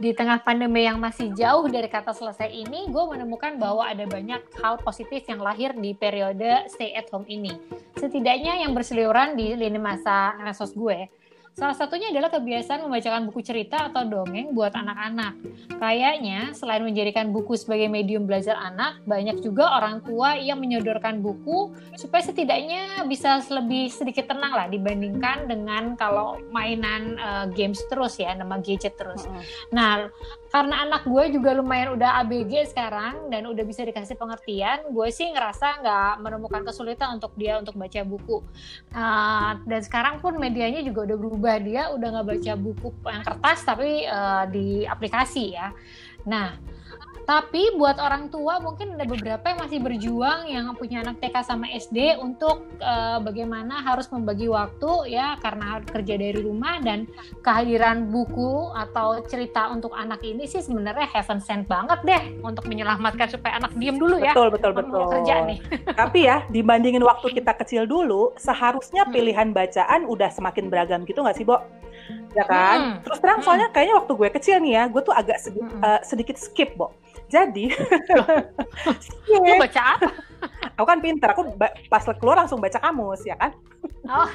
[0.00, 4.40] di tengah pandemi yang masih jauh dari kata selesai ini, gue menemukan bahwa ada banyak
[4.64, 7.52] hal positif yang lahir di periode stay at home ini.
[8.00, 11.19] Setidaknya yang berseliweran di lini masa resos gue.
[11.50, 15.34] Salah satunya adalah kebiasaan membacakan buku cerita atau dongeng buat anak-anak.
[15.76, 21.74] Kayaknya selain menjadikan buku sebagai medium belajar anak, banyak juga orang tua yang menyodorkan buku
[21.98, 28.32] supaya setidaknya bisa lebih sedikit tenang lah dibandingkan dengan kalau mainan uh, games terus ya,
[28.32, 29.26] nama gadget terus.
[29.26, 29.44] Mm -hmm.
[29.74, 29.94] Nah,
[30.50, 35.30] karena anak gue juga lumayan udah ABG sekarang dan udah bisa dikasih pengertian, gue sih
[35.30, 38.42] ngerasa nggak menemukan kesulitan untuk dia untuk baca buku.
[38.90, 43.58] Uh, dan sekarang pun medianya juga udah berubah, dia udah nggak baca buku yang kertas
[43.62, 45.70] tapi uh, di aplikasi ya.
[46.26, 46.58] Nah,
[47.24, 51.66] tapi buat orang tua mungkin ada beberapa yang masih berjuang yang punya anak TK sama
[51.72, 57.08] SD untuk uh, bagaimana harus membagi waktu ya karena kerja dari rumah dan
[57.40, 63.30] kehadiran buku atau cerita untuk anak ini sih sebenarnya heaven sent banget deh untuk menyelamatkan
[63.30, 64.32] supaya anak diem dulu ya.
[64.32, 65.02] Betul betul betul.
[65.08, 65.58] Kerja nih.
[66.00, 69.12] Tapi ya dibandingin waktu kita kecil dulu, seharusnya hmm.
[69.12, 71.60] pilihan bacaan udah semakin beragam gitu nggak sih, Bo?
[72.34, 72.78] Ya kan?
[72.78, 72.96] Hmm.
[73.06, 73.46] Terus terang hmm.
[73.46, 75.82] soalnya kayaknya waktu gue kecil nih ya, gue tuh agak sedikit, hmm.
[75.82, 76.94] uh, sedikit skip, Bo.
[77.30, 77.70] Jadi,
[79.30, 80.10] lu baca apa?
[80.74, 81.54] Aku kan pinter, aku
[81.86, 83.54] pas keluar langsung baca kamus, ya kan?
[84.10, 84.28] Oh.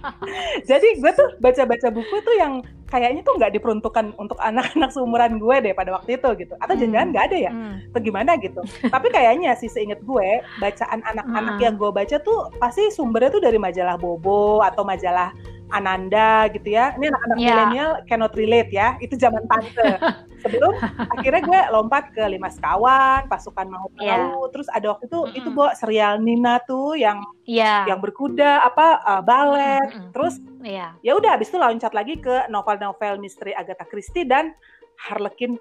[0.70, 5.56] Jadi gue tuh baca-baca buku tuh yang kayaknya tuh nggak diperuntukkan untuk anak-anak seumuran gue
[5.64, 6.54] deh pada waktu itu gitu.
[6.62, 6.80] Atau hmm.
[6.80, 7.52] jangan-jangan nggak ada ya?
[7.52, 7.74] Hmm.
[7.90, 8.60] Atau gimana gitu.
[8.86, 10.28] Tapi kayaknya sih seinget gue,
[10.62, 11.64] bacaan anak-anak hmm.
[11.64, 15.34] yang gue baca tuh pasti sumbernya tuh dari majalah Bobo atau majalah
[15.68, 16.96] Ananda gitu ya.
[16.96, 17.68] Ini anak-anak yeah.
[17.68, 18.96] milenial cannot relate ya.
[19.02, 20.00] Itu zaman tante.
[20.46, 20.72] Sebelum
[21.18, 24.06] akhirnya gue lompat ke Lima Sekawan, Pasukan Mau Tahu.
[24.06, 24.32] Yeah.
[24.54, 25.38] Terus ada waktu itu mm -hmm.
[25.42, 27.84] itu bawa serial Nina tuh yang yeah.
[27.90, 29.82] yang berkuda apa uh, balet.
[29.90, 30.10] Mm -hmm.
[30.14, 30.90] Terus yeah.
[31.02, 34.54] ya udah habis itu loncat lagi ke novel-novel misteri Agatha Christie dan
[34.98, 35.58] Harlequin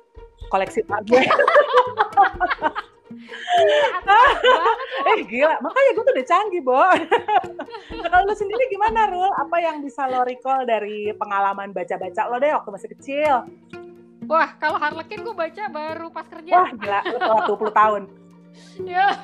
[0.53, 1.23] koleksi gue.
[5.07, 6.83] eh gila, makanya gue tuh udah canggih, Bo.
[8.03, 9.31] kalau lu sendiri gimana, Rul?
[9.35, 13.35] Apa yang bisa lo recall dari pengalaman baca-baca lo deh waktu masih kecil?
[14.27, 16.51] Wah, kalau Harlequin gue baca baru pas kerja.
[16.51, 18.03] Wah, gila, lu telat 20 tahun
[18.91, 19.17] ya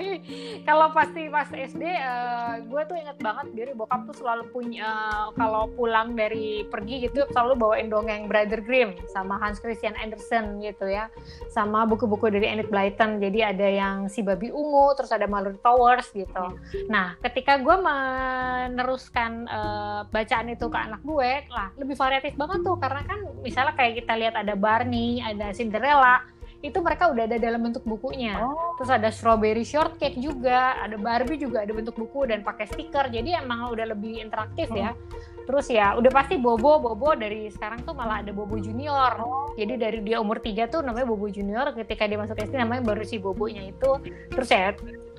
[0.66, 4.90] kalau pasti pas SD uh, eh, gue tuh inget banget dari bokap tuh selalu punya
[5.14, 10.62] uh, kalau pulang dari pergi gitu selalu bawain dongeng Brother Grimm sama Hans Christian Andersen
[10.62, 11.10] gitu ya.
[11.54, 13.22] Sama buku-buku dari Enid Blyton.
[13.22, 16.46] Jadi ada yang si babi ungu terus ada Mallory Towers gitu.
[16.90, 22.78] Nah ketika gue meneruskan uh, bacaan itu ke anak gue lah lebih variatif banget tuh.
[22.78, 26.26] Karena kan misalnya kayak kita lihat ada Barney ada Cinderella
[26.64, 28.40] itu mereka udah ada dalam bentuk bukunya.
[28.40, 28.80] Oh.
[28.80, 33.12] Terus ada strawberry shortcake juga, ada Barbie juga ada bentuk buku dan pakai stiker.
[33.12, 34.80] Jadi emang udah lebih interaktif oh.
[34.80, 34.96] ya.
[35.44, 39.12] Terus ya udah pasti Bobo, Bobo dari sekarang tuh malah ada Bobo Junior.
[39.20, 39.52] Oh.
[39.60, 43.04] Jadi dari dia umur 3 tuh namanya Bobo Junior, ketika dia masuk SD namanya baru
[43.04, 44.00] si Bobonya itu.
[44.32, 44.72] Terus ya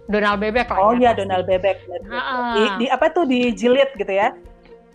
[0.09, 0.81] Donald Bebek lah.
[0.81, 1.77] Oh ya, iya Donald Bebek.
[2.57, 4.33] Di, di apa tuh di jilid gitu ya?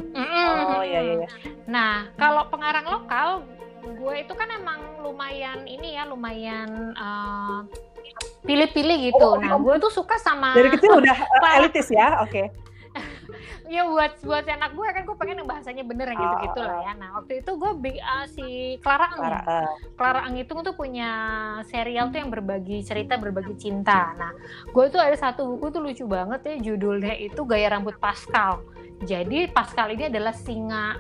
[0.02, 0.54] Mm -mm.
[0.66, 1.28] Oh iya iya.
[1.70, 3.46] Nah kalau pengarang lokal
[3.84, 7.64] gue itu kan emang lumayan ini ya lumayan uh,
[8.44, 9.28] pilih-pilih gitu.
[9.36, 12.32] Oh, nah, gue tuh suka sama dari kecil udah uh, elitis ya, oke.
[12.32, 12.48] Okay.
[13.74, 16.78] ya buat buat anak gue kan gue pengen yang bahasanya bener yang gitu gitu lah
[16.82, 16.92] ya.
[16.98, 18.48] Nah waktu itu gue uh, si
[18.82, 19.70] Clara Ang, Clara, uh.
[19.94, 21.10] Clara Ang itu tuh punya
[21.70, 24.18] serial tuh yang berbagi cerita berbagi cinta.
[24.18, 24.34] Nah
[24.66, 28.66] gue tuh ada satu buku tuh lucu banget ya judulnya itu Gaya Rambut Pascal.
[29.06, 30.98] Jadi Pascal ini adalah singa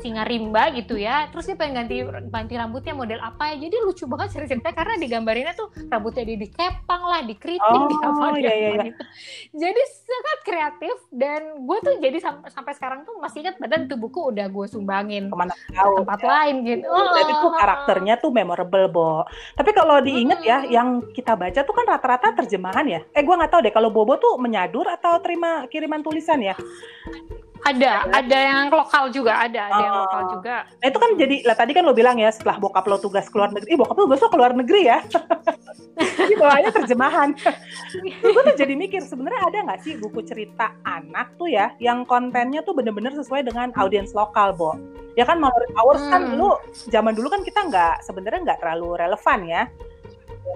[0.00, 1.96] singa rimba gitu ya terus dia pengen ganti
[2.32, 7.02] ganti rambutnya model apa ya jadi lucu banget cerita karena digambarinnya tuh rambutnya di dikepang
[7.04, 8.84] lah dikeriting oh, di apa iya, iya, iya.
[8.88, 9.02] Gitu.
[9.58, 13.98] jadi sangat kreatif dan gue tuh jadi sam sampai sekarang tuh masih ingat badan tuh
[14.00, 16.28] buku udah gue sumbangin ke mana tahu tempat ya.
[16.28, 19.12] lain gitu oh, dan itu karakternya tuh memorable bo
[19.58, 20.68] tapi kalau diinget ya, hmm.
[20.70, 23.92] ya yang kita baca tuh kan rata-rata terjemahan ya eh gue nggak tahu deh kalau
[23.92, 26.56] bobo tuh menyadur atau terima kiriman tulisan ya
[27.62, 30.30] ada, ada yang lokal juga, ada, ada yang lokal oh.
[30.38, 30.56] juga.
[30.82, 33.54] Nah itu kan jadi, lah tadi kan lo bilang ya setelah bokap lo tugas keluar
[33.54, 34.98] negeri, eh bokap lo besok keluar negeri ya.
[36.26, 37.28] Ini bawahnya terjemahan.
[38.02, 42.66] gue tuh jadi mikir sebenarnya ada nggak sih buku cerita anak tuh ya yang kontennya
[42.66, 44.74] tuh bener-bener sesuai dengan audiens lokal, Bo.
[45.14, 46.12] Ya kan Mallory Hours kan hmm.
[46.12, 46.50] kan dulu
[46.88, 49.62] zaman dulu kan kita nggak sebenarnya nggak terlalu relevan ya.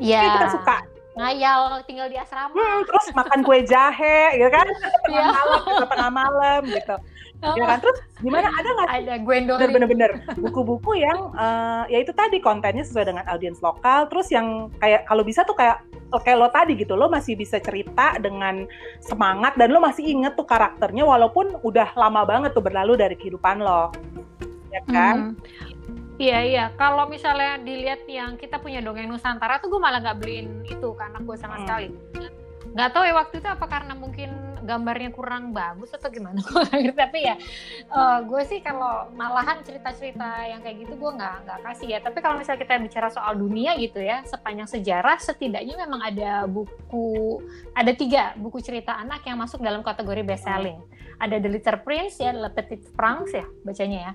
[0.03, 0.19] Iya.
[0.19, 0.33] Yeah.
[0.35, 0.77] Kita suka
[1.17, 2.53] ngayal tinggal di asrama.
[2.53, 4.67] Hmm, terus makan kue jahe gitu kan?
[5.09, 5.33] Tengah yeah.
[5.33, 6.97] malam gitu, tengah malam gitu.
[7.45, 7.53] Oh.
[7.57, 7.79] Ya kan?
[7.85, 8.49] Terus gimana?
[8.53, 10.11] Ada nggak ada Gwendolyn bener-bener
[10.41, 14.09] buku-buku yang uh, ya itu tadi kontennya sesuai dengan audiens lokal.
[14.13, 15.85] Terus yang kayak kalau bisa tuh kayak
[16.23, 18.65] kayak lo tadi gitu lo masih bisa cerita dengan
[19.03, 23.61] semangat dan lo masih inget tuh karakternya walaupun udah lama banget tuh berlalu dari kehidupan
[23.65, 23.93] lo.
[24.73, 25.37] Ya kan?
[25.37, 30.17] Hmm Iya iya, kalau misalnya dilihat yang kita punya dongeng Nusantara tuh gue malah nggak
[30.17, 31.63] beliin itu karena gue sama hmm.
[31.69, 31.89] sekali.
[32.73, 34.31] Nggak tahu ya waktu itu apa karena mungkin
[34.67, 37.39] gambarnya kurang bagus atau gimana gue tapi ya
[37.95, 41.99] uh, gue sih kalau malahan cerita-cerita yang kayak gitu gue nggak nggak kasih ya.
[42.01, 47.45] Tapi kalau misalnya kita bicara soal dunia gitu ya sepanjang sejarah setidaknya memang ada buku
[47.77, 50.81] ada tiga buku cerita anak yang masuk dalam kategori best selling
[51.21, 54.13] ada The Little Prince ya Le Petit Prince ya bacanya ya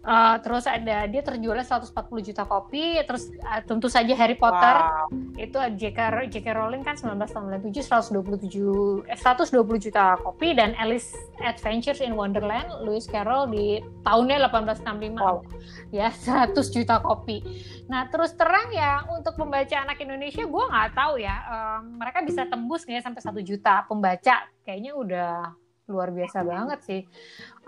[0.00, 1.92] Uh, terus ada dia terjual 140
[2.24, 5.12] juta kopi, terus uh, tentu saja Harry Potter wow.
[5.36, 6.24] itu J.K.
[6.32, 6.56] J.K.
[6.56, 11.12] Rowling kan 1997 127 eh, 120 juta kopi dan Alice
[11.44, 15.44] Adventures in Wonderland Lewis Carroll di tahunnya 1865 wow.
[15.92, 17.44] ya 100 juta kopi.
[17.92, 22.48] Nah terus terang ya untuk pembaca anak Indonesia gue nggak tahu ya um, mereka bisa
[22.48, 25.60] tembus nggak ya sampai satu juta pembaca kayaknya udah
[25.90, 27.00] luar biasa banget sih.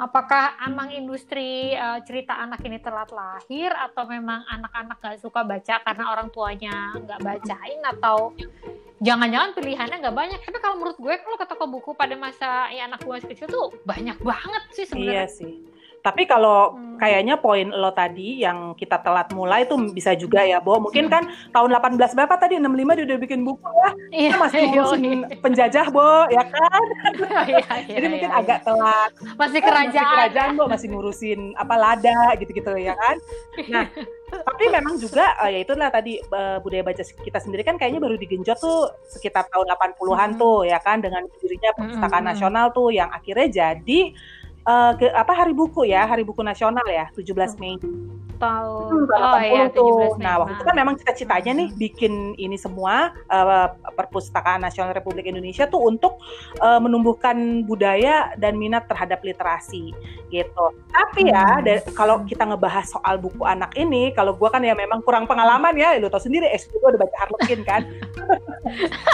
[0.00, 5.84] Apakah emang industri uh, cerita anak ini telat lahir atau memang anak-anak gak suka baca
[5.84, 8.32] karena orang tuanya nggak bacain atau
[9.04, 10.40] jangan-jangan pilihannya nggak banyak.
[10.40, 13.68] Tapi kalau menurut gue kalau ke toko buku pada masa ya anak gue kecil tuh
[13.84, 15.12] banyak banget sih sebenarnya.
[15.12, 15.71] Iya sih
[16.02, 16.98] tapi kalau hmm.
[16.98, 20.82] kayaknya poin lo tadi yang kita telat mulai itu bisa juga ya, Bo.
[20.82, 21.14] Mungkin hmm.
[21.14, 23.90] kan tahun 18 berapa tadi 65 dia udah bikin buku ya.
[24.10, 25.38] Iya, masih iya, ngurusin iya.
[25.38, 26.82] penjajah, Bo, ya kan?
[27.54, 28.40] iya, iya, Jadi iya, mungkin iya.
[28.42, 29.10] agak telat.
[29.38, 29.94] Masih kerajaan.
[29.94, 33.16] Masih kerajaan, Bo, masih ngurusin apa lada gitu-gitu ya kan.
[33.70, 33.86] Nah,
[34.42, 38.18] tapi memang juga uh, ya itulah tadi uh, budaya baca kita sendiri kan kayaknya baru
[38.18, 40.40] digenjot tuh sekitar tahun 80-an hmm.
[40.40, 42.30] tuh ya kan dengan dirinya perpustakaan hmm.
[42.32, 44.16] nasional tuh yang akhirnya jadi
[44.66, 47.76] uh, ke apa hari buku ya, hari buku nasional ya, 17 Mei.
[48.42, 50.26] Tahun hmm, oh iya, 17 Mei.
[50.26, 55.70] Nah, waktu itu kan memang cita-citanya nih bikin ini semua uh, Perpustakaan Nasional Republik Indonesia
[55.70, 56.18] tuh untuk
[56.58, 59.94] uh, menumbuhkan budaya dan minat terhadap literasi
[60.34, 60.64] gitu.
[60.90, 61.94] Tapi ya hmm.
[61.94, 65.94] kalau kita ngebahas soal buku anak ini, kalau gua kan ya memang kurang pengalaman ya,
[66.02, 67.86] lu tau sendiri SD gua udah baca Harlequin kan.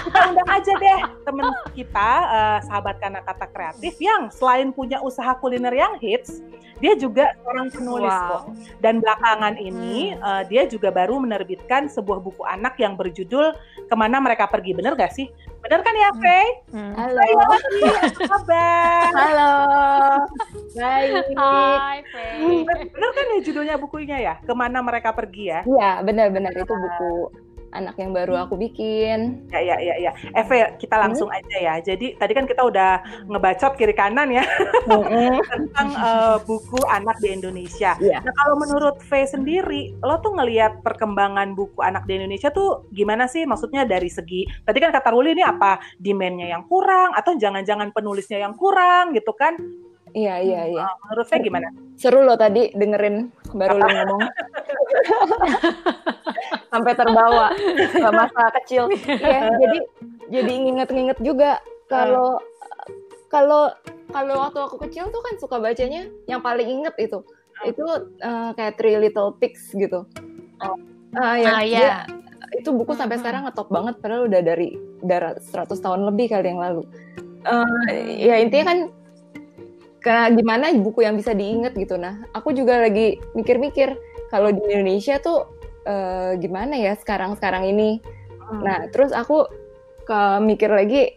[0.09, 1.47] kita undang aja deh temen
[1.77, 6.41] kita uh, sahabat kanak kata kreatif yang selain punya usaha kuliner yang hits,
[6.79, 8.31] dia juga seorang penulis wow.
[8.31, 8.43] kok.
[8.79, 10.23] Dan belakangan ini hmm.
[10.23, 13.55] uh, dia juga baru menerbitkan sebuah buku anak yang berjudul
[13.89, 14.77] Ke mana Mereka Pergi.
[14.77, 15.27] Bener gak sih?
[15.59, 16.49] Bener kan ya, Faye?
[16.71, 16.93] Hmm.
[16.95, 17.19] Halo.
[17.19, 19.11] Hai, apa kabar?
[19.11, 19.53] Halo.
[20.77, 21.25] Baik.
[21.35, 22.63] Hai, Faye.
[22.95, 24.35] Bener kan ya judulnya bukunya ya?
[24.45, 25.61] Ke mana Mereka Pergi ya?
[25.67, 27.13] Iya, benar-benar itu buku
[27.73, 29.45] anak yang baru aku bikin.
[29.53, 30.13] Ya ya ya ya.
[30.33, 31.05] Eve, kita hmm?
[31.09, 31.39] langsung hmm?
[31.39, 31.75] aja ya.
[31.83, 34.45] Jadi tadi kan kita udah ngebacot kiri kanan ya
[34.89, 35.39] hmm.
[35.53, 37.97] tentang uh, buku anak di Indonesia.
[38.01, 38.25] Yeah.
[38.25, 43.29] Nah kalau menurut V sendiri, lo tuh ngelihat perkembangan buku anak di Indonesia tuh gimana
[43.29, 43.45] sih?
[43.45, 48.41] Maksudnya dari segi tadi kan kata Ruli ini apa demandnya yang kurang atau jangan-jangan penulisnya
[48.41, 49.57] yang kurang gitu kan?
[50.17, 50.89] Iya iya iya.
[50.89, 51.69] Uh, menurut saya gimana?
[52.01, 54.23] Seru loh tadi dengerin baru lo ngomong.
[56.69, 58.93] Sampai terbawa ke masa kecil.
[58.93, 59.79] Iya, jadi
[60.29, 62.41] jadi nginget-nginget juga kalau
[63.33, 63.73] kalau
[64.13, 67.25] kalau waktu aku kecil tuh kan suka bacanya yang paling inget itu
[67.67, 67.85] itu
[68.23, 70.07] uh, kayak Three Little Pigs gitu.
[70.63, 70.77] Oh.
[71.17, 71.91] Uh, ya, ah, ya.
[72.53, 76.61] itu buku sampai sekarang ngetop banget padahal udah dari dari 100 tahun lebih kali yang
[76.61, 76.85] lalu.
[77.49, 77.89] Uh,
[78.19, 78.79] ya intinya kan
[80.03, 83.99] karena gimana buku yang bisa diinget gitu nah aku juga lagi mikir-mikir
[84.31, 85.49] kalau di Indonesia tuh
[85.89, 88.61] uh, gimana ya sekarang-sekarang ini hmm.
[88.61, 89.49] nah terus aku
[90.05, 91.17] ke mikir lagi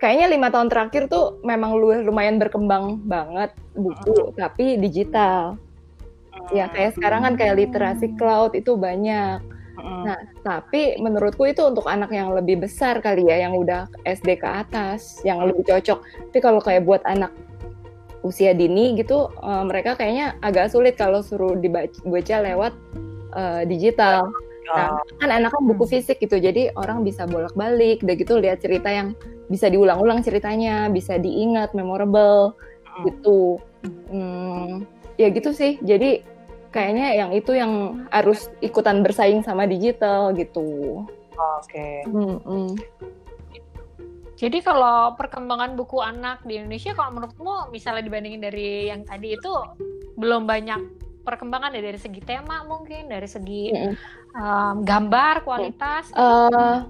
[0.00, 4.36] kayaknya lima tahun terakhir tuh memang lumayan berkembang banget buku hmm.
[4.36, 5.60] tapi digital
[6.52, 9.40] ya kayak sekarang kan kayak literasi cloud itu banyak
[9.80, 10.02] hmm.
[10.04, 14.48] nah tapi menurutku itu untuk anak yang lebih besar kali ya yang udah SD ke
[14.48, 17.32] atas yang lebih cocok tapi kalau kayak buat anak
[18.20, 22.74] usia dini gitu uh, mereka kayaknya agak sulit kalau suruh dibaca lewat
[23.36, 24.32] uh, digital.
[24.66, 28.90] Nah, kan anak kan buku fisik gitu, jadi orang bisa bolak-balik, udah gitu lihat cerita
[28.90, 29.14] yang
[29.46, 32.58] bisa diulang-ulang ceritanya, bisa diingat, memorable
[33.06, 33.62] gitu.
[34.10, 34.82] Hmm,
[35.20, 35.78] ya gitu sih.
[35.86, 36.26] Jadi
[36.74, 41.06] kayaknya yang itu yang harus ikutan bersaing sama digital gitu.
[41.36, 41.70] Oke.
[41.70, 41.96] Okay.
[42.10, 42.70] Hmm, hmm.
[44.36, 49.52] Jadi kalau perkembangan buku anak di Indonesia, kalau menurutmu misalnya dibandingin dari yang tadi itu
[50.20, 53.74] belum banyak perkembangan ya dari segi tema mungkin, dari segi
[54.38, 56.14] um, gambar, kualitas.
[56.14, 56.86] Uh,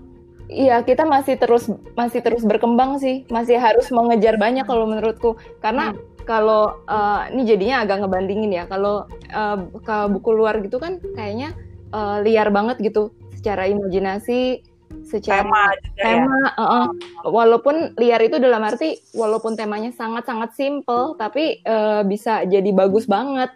[0.52, 5.96] iya kita masih terus masih terus berkembang sih, masih harus mengejar banyak kalau menurutku, karena
[5.96, 6.28] hmm.
[6.28, 11.56] kalau uh, ini jadinya agak ngebandingin ya, kalau uh, ke buku luar gitu kan kayaknya
[11.96, 14.60] uh, liar banget gitu secara imajinasi
[15.06, 16.02] secara tema, juga ya?
[16.02, 16.50] tema ya?
[16.50, 16.86] uh -uh.
[17.30, 23.50] walaupun liar itu dalam arti walaupun temanya sangat-sangat simple tapi uh, bisa jadi bagus banget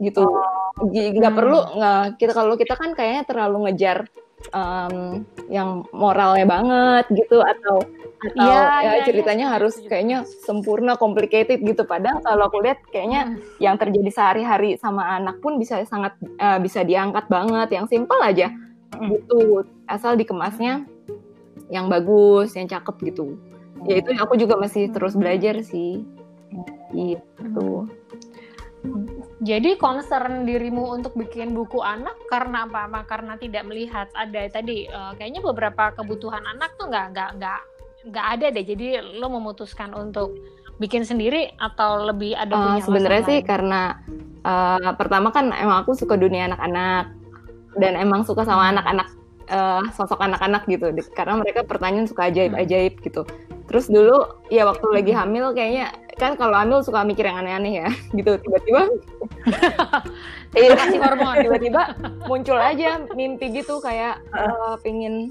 [0.00, 0.24] gitu.
[0.80, 1.38] Nggak hmm.
[1.38, 4.08] perlu nggak kita kalau kita kan kayaknya terlalu ngejar
[4.52, 7.84] um, yang moralnya banget gitu atau
[8.20, 11.88] atau ya, ya, ya ceritanya ya, harus kayaknya sempurna complicated gitu.
[11.88, 13.60] Padahal kalau aku lihat kayaknya hmm.
[13.60, 17.68] yang terjadi sehari-hari sama anak pun bisa sangat uh, bisa diangkat banget.
[17.72, 18.52] Yang simpel aja.
[18.96, 19.08] Hmm.
[19.16, 19.64] gitu.
[19.88, 20.84] Asal dikemasnya
[21.72, 23.40] yang bagus yang cakep gitu.
[23.88, 26.04] Ya itu aku juga masih terus belajar sih.
[26.92, 27.88] Gitu
[29.40, 32.84] jadi concern dirimu untuk bikin buku anak karena apa?
[32.84, 33.00] apa?
[33.08, 37.60] Karena tidak melihat ada tadi uh, kayaknya beberapa kebutuhan anak tuh nggak nggak nggak
[38.12, 38.64] nggak ada deh.
[38.68, 40.36] Jadi lo memutuskan untuk
[40.76, 43.48] bikin sendiri atau lebih ada uh, Sebenarnya sih lain?
[43.48, 43.80] karena
[44.44, 47.08] uh, pertama kan emang aku suka dunia anak-anak
[47.80, 48.72] dan emang suka sama hmm.
[48.76, 49.08] anak-anak
[49.48, 53.24] uh, sosok anak-anak gitu karena mereka pertanyaan suka ajaib-ajaib gitu.
[53.70, 57.88] Terus dulu ya waktu lagi hamil kayaknya kan kalau hamil suka mikir yang aneh-aneh ya.
[58.18, 58.82] Gitu tiba-tiba.
[60.50, 60.74] Iya.
[60.74, 61.46] Hormon.
[61.46, 61.94] Tiba-tiba
[62.26, 65.30] muncul aja mimpi gitu kayak uh, pingin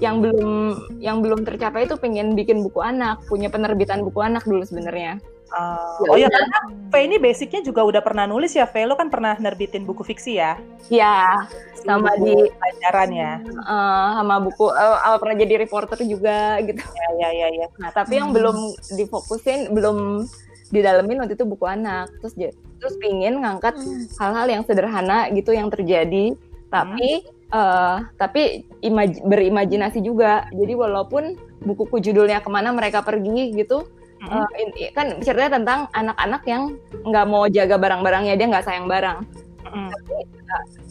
[0.00, 4.64] yang belum yang belum tercapai itu pengen bikin buku anak punya penerbitan buku anak dulu
[4.64, 6.58] sebenarnya Uh, oh ya karena
[6.90, 10.42] V ini basicnya juga udah pernah nulis ya V lo kan pernah nerbitin buku fiksi
[10.42, 10.58] ya?
[10.90, 11.46] Ya
[11.86, 13.32] sama di pelajaran ya.
[13.62, 16.82] Uh, sama buku uh, pernah jadi reporter juga gitu.
[16.82, 17.66] Ya ya ya ya.
[17.78, 20.26] Nah tapi yang belum difokusin belum
[20.70, 22.34] didalemin waktu itu buku anak terus
[22.82, 24.10] terus pingin ngangkat hmm.
[24.18, 26.34] hal-hal yang sederhana gitu yang terjadi
[26.68, 27.54] tapi hmm.
[27.54, 33.86] uh, tapi imaj berimajinasi juga jadi walaupun bukuku judulnya ke mana mereka pergi gitu
[34.24, 34.48] Uh,
[34.96, 36.62] kan ceritanya tentang anak-anak yang
[37.04, 39.22] nggak mau jaga barang-barangnya dia nggak sayang barang.
[39.68, 39.90] Mm.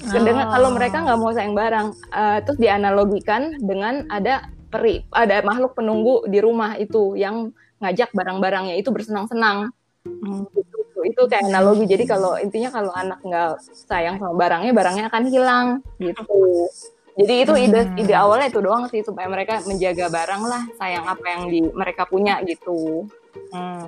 [0.05, 5.41] Tapi uh, kalau mereka nggak mau sayang barang, uh, terus dianalogikan dengan ada peri, ada
[5.41, 7.49] makhluk penunggu di rumah itu yang
[7.81, 9.73] ngajak barang-barangnya itu bersenang-senang.
[10.05, 10.45] Mm.
[10.53, 10.77] Gitu.
[11.05, 11.85] Itu kayak analogi.
[11.89, 15.67] Jadi kalau intinya kalau anak nggak sayang sama barangnya, barangnya akan hilang
[15.97, 16.69] gitu.
[17.15, 18.01] Jadi itu ide hmm.
[18.03, 22.03] ide awalnya itu doang sih supaya mereka menjaga barang lah, sayang apa yang di mereka
[22.03, 23.07] punya gitu.
[23.55, 23.87] Hmm.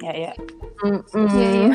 [0.00, 0.32] Ya ya.
[0.80, 1.28] Hmm, hmm.
[1.36, 1.68] Ya, ya.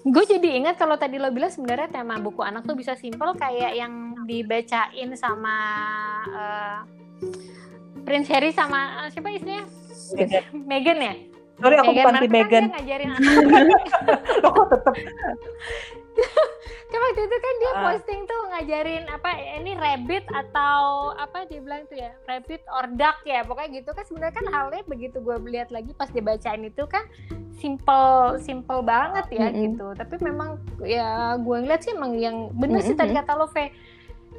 [0.00, 3.76] Gue jadi ingat kalau tadi lo bilang sebenarnya tema buku anak tuh bisa simpel kayak
[3.76, 5.56] yang dibacain sama
[6.32, 6.78] uh,
[8.04, 9.64] Prince Harry sama uh, siapa istrinya?
[10.52, 11.14] Megan ya?
[11.60, 12.64] Sorry aku Meghan bukan tim Megan.
[12.64, 13.32] Kan ngajarin anak.
[14.44, 14.94] kok tetap
[16.90, 17.80] kan waktu itu kan dia uh.
[17.86, 19.30] posting tuh ngajarin apa
[19.62, 24.04] ini rabbit atau apa dia bilang tuh ya rabbit or duck ya pokoknya gitu kan
[24.04, 27.06] sebenarnya kan halnya begitu gue lihat lagi pas dibacain itu kan
[27.60, 29.62] simple simple banget ya mm -hmm.
[29.70, 32.88] gitu tapi memang ya gue ngeliat sih emang yang bener mm -hmm.
[32.90, 33.70] sih tadi kata lo Fe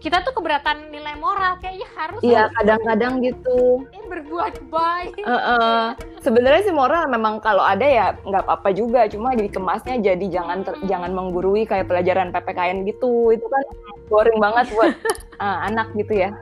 [0.01, 3.85] kita tuh keberatan nilai moral kayaknya harus iya kadang-kadang gitu.
[3.93, 5.21] Eh, berbuat baik.
[5.21, 5.81] Uh, uh,
[6.25, 10.65] sebenarnya sih moral memang kalau ada ya nggak apa-apa juga cuma jadi kemasnya jadi jangan
[10.65, 10.89] ter, hmm.
[10.89, 13.29] jangan menggurui kayak pelajaran ppkn gitu.
[13.29, 13.63] Itu kan
[14.09, 14.93] boring banget buat
[15.37, 16.33] uh, anak gitu ya.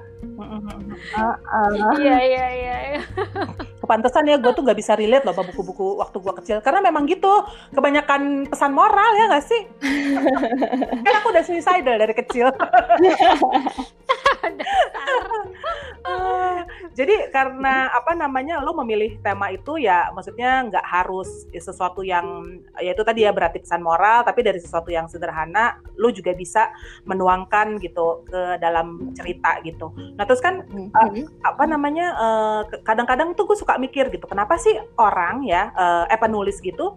[1.19, 1.95] Uh.
[1.99, 2.75] iya iya iya,
[3.89, 6.58] kepantesan ya gue tuh nggak bisa relate loh sama buku-buku waktu gue kecil.
[6.62, 7.41] Karena memang gitu
[7.74, 9.65] kebanyakan pesan moral ya nggak sih?
[11.10, 12.53] Kan aku udah suicidal dari kecil.
[17.00, 22.91] Jadi karena apa namanya lo memilih tema itu ya maksudnya nggak harus sesuatu yang ya
[22.91, 26.75] itu tadi ya berarti pesan moral tapi dari sesuatu yang sederhana lo juga bisa
[27.08, 29.96] menuangkan gitu ke dalam cerita gitu.
[30.19, 31.00] Nah terus kan mm -hmm.
[31.00, 31.10] uh,
[31.48, 35.71] apa namanya uh, kadang-kadang tuh gue suka mikir gitu kenapa sih orang ya
[36.12, 36.93] eh penulis gitu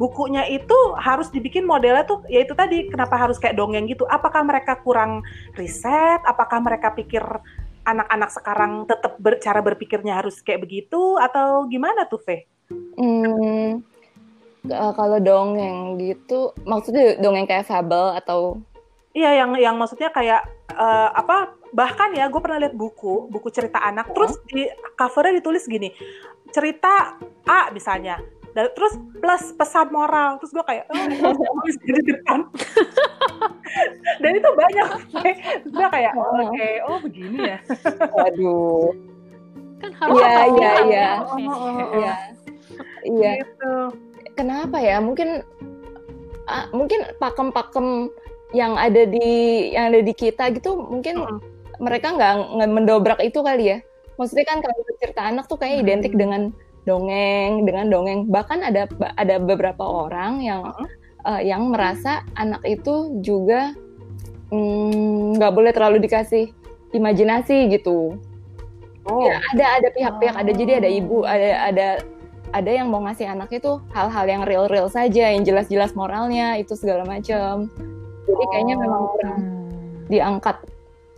[0.00, 4.08] bukunya itu harus dibikin modelnya tuh yaitu tadi kenapa harus kayak dongeng gitu?
[4.08, 5.20] Apakah mereka kurang
[5.60, 6.24] riset?
[6.24, 7.20] Apakah mereka pikir
[7.84, 11.20] anak-anak sekarang tetap ber, cara berpikirnya harus kayak begitu?
[11.20, 12.48] Atau gimana tuh Fe?
[12.96, 13.84] Hmm,
[14.72, 18.56] uh, kalau dongeng gitu maksudnya dongeng kayak fable atau
[19.10, 21.58] Iya, yang yang maksudnya kayak uh, apa?
[21.74, 24.14] Bahkan ya, gue pernah lihat buku, buku cerita anak, oh.
[24.14, 24.66] terus di
[24.98, 25.94] covernya ditulis gini,
[26.50, 28.18] cerita A misalnya,
[28.54, 32.46] dan terus plus pesan moral, terus gue kayak, oh, di depan.
[34.22, 34.88] dan itu banyak,
[35.66, 36.72] gue kayak, oh, oke, okay.
[36.82, 37.58] oh begini ya.
[38.18, 38.94] Waduh.
[39.80, 41.10] Kan harus Iya, iya, iya.
[41.94, 42.14] Iya.
[43.06, 43.32] Iya.
[43.42, 43.74] Gitu.
[44.36, 45.00] Kenapa ya?
[45.00, 45.40] Mungkin
[46.48, 48.12] uh, mungkin pakem-pakem
[48.50, 49.28] yang ada di
[49.74, 51.38] yang ada di kita gitu mungkin hmm.
[51.78, 52.34] mereka nggak
[52.70, 53.78] mendobrak itu kali ya
[54.18, 56.20] maksudnya kan kalau cerita anak tuh kayak identik hmm.
[56.20, 56.42] dengan
[56.84, 60.86] dongeng dengan dongeng bahkan ada ada beberapa orang yang hmm.
[61.24, 63.76] uh, yang merasa anak itu juga
[64.50, 66.50] mm, nggak mm, boleh terlalu dikasih
[66.90, 68.18] imajinasi gitu
[69.06, 69.22] oh.
[69.22, 71.88] ya ada ada pihak-pihak ada jadi ada ibu ada ada
[72.50, 77.06] ada yang mau ngasih anak itu hal-hal yang real-real saja, yang jelas-jelas moralnya itu segala
[77.06, 77.70] macam.
[78.30, 79.38] Jadi kayaknya memang kurang
[80.06, 80.56] diangkat.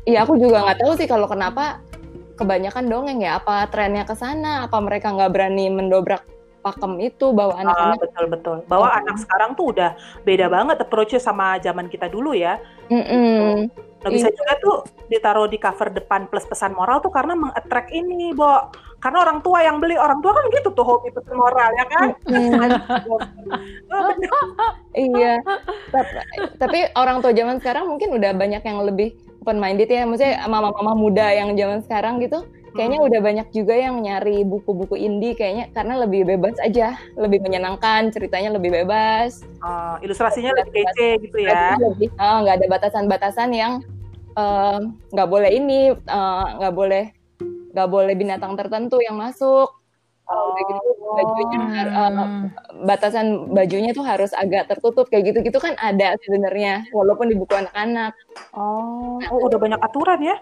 [0.02, 1.78] Ya aku juga nggak tahu sih kalau kenapa
[2.35, 3.38] kebanyakan dongeng ya.
[3.38, 4.66] Apa trennya ke sana?
[4.66, 6.25] Apa mereka nggak berani mendobrak
[6.62, 7.99] pakem itu bawa Ah, anak-anak?
[8.02, 8.57] betul betul.
[8.71, 8.99] Bahwa Oh.
[9.02, 9.90] anak sekarang tuh udah
[10.23, 12.59] beda banget approach-nya sama zaman kita dulu ya.
[12.87, 13.66] Mm-mm.
[14.02, 14.37] Nah, bisa Iya.
[14.37, 18.71] juga tuh ditaruh di cover depan plus pesan moral tuh karena meng-attract ini, Bo.
[19.02, 22.06] Karena orang tua yang beli, orang tua kan gitu tuh hobi pesan moral ya kan?
[23.92, 24.09] Oh.
[24.97, 25.37] Iya.
[25.92, 26.16] Tapi,
[26.56, 29.12] tapi orang tua zaman sekarang mungkin udah banyak yang lebih
[29.44, 30.09] open minded ya.
[30.09, 32.40] Maksudnya mama-mama muda yang zaman sekarang gitu,
[32.73, 33.09] kayaknya Hmm.
[33.09, 38.57] udah banyak juga yang nyari buku-buku indie kayaknya karena lebih bebas aja, lebih menyenangkan, ceritanya
[38.57, 39.45] lebih bebas.
[39.61, 41.76] Oh, ilustrasinya lebih kece gitu ya.
[41.76, 43.73] Lebih eh, nggak ada batasan-batasan yang
[44.33, 44.79] eh,
[45.12, 47.05] nggak boleh ini, eh, nggak boleh
[47.73, 49.69] nggak boleh binatang tertentu yang masuk.
[50.23, 50.81] Kalau udah gitu
[51.12, 52.45] bajunya har- eh, Hmm.
[52.85, 58.17] batasan bajunya tuh harus agak tertutup kayak gitu-gitu kan ada sebenarnya walaupun di buku anak-anak.
[58.57, 60.37] Oh, oh, udah banyak aturan ya?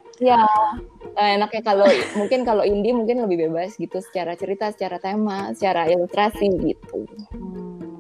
[1.19, 5.91] Ya, enaknya kalau mungkin kalau indie mungkin lebih bebas gitu secara cerita, secara tema, secara
[5.91, 7.07] ilustrasi gitu.
[7.35, 7.91] Hmm.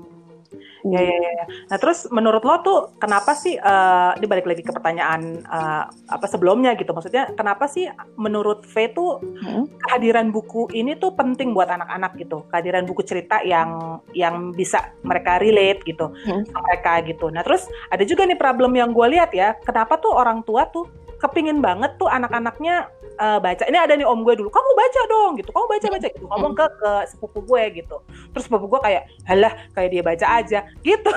[0.80, 1.32] Ya, ya, ya.
[1.36, 1.44] ya.
[1.68, 6.24] Nah, terus menurut lo tuh kenapa sih, eh ini balik lagi ke pertanyaan eh, apa
[6.24, 7.84] sebelumnya gitu, maksudnya kenapa sih
[8.16, 9.68] menurut V tuh Hmm.
[9.68, 15.36] kehadiran buku ini tuh penting buat anak-anak gitu, kehadiran buku cerita yang yang bisa mereka
[15.36, 16.48] relate gitu Hmm.
[16.48, 17.28] sama mereka gitu.
[17.28, 20.88] Nah, terus ada juga nih problem yang gue lihat ya, kenapa tuh orang tua tuh
[21.20, 22.88] kepingin banget tuh anak-anaknya
[23.20, 23.64] eh, baca.
[23.68, 26.52] Ini ada nih om gue dulu, kamu baca dong gitu, kamu baca baca gitu, ngomong
[26.56, 27.96] ke ke sepupu gue gitu.
[28.32, 31.12] Terus sepupu gue kayak, halah kayak dia baca aja gitu.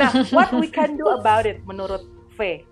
[0.00, 2.02] nah, what we can do about it menurut
[2.34, 2.64] V?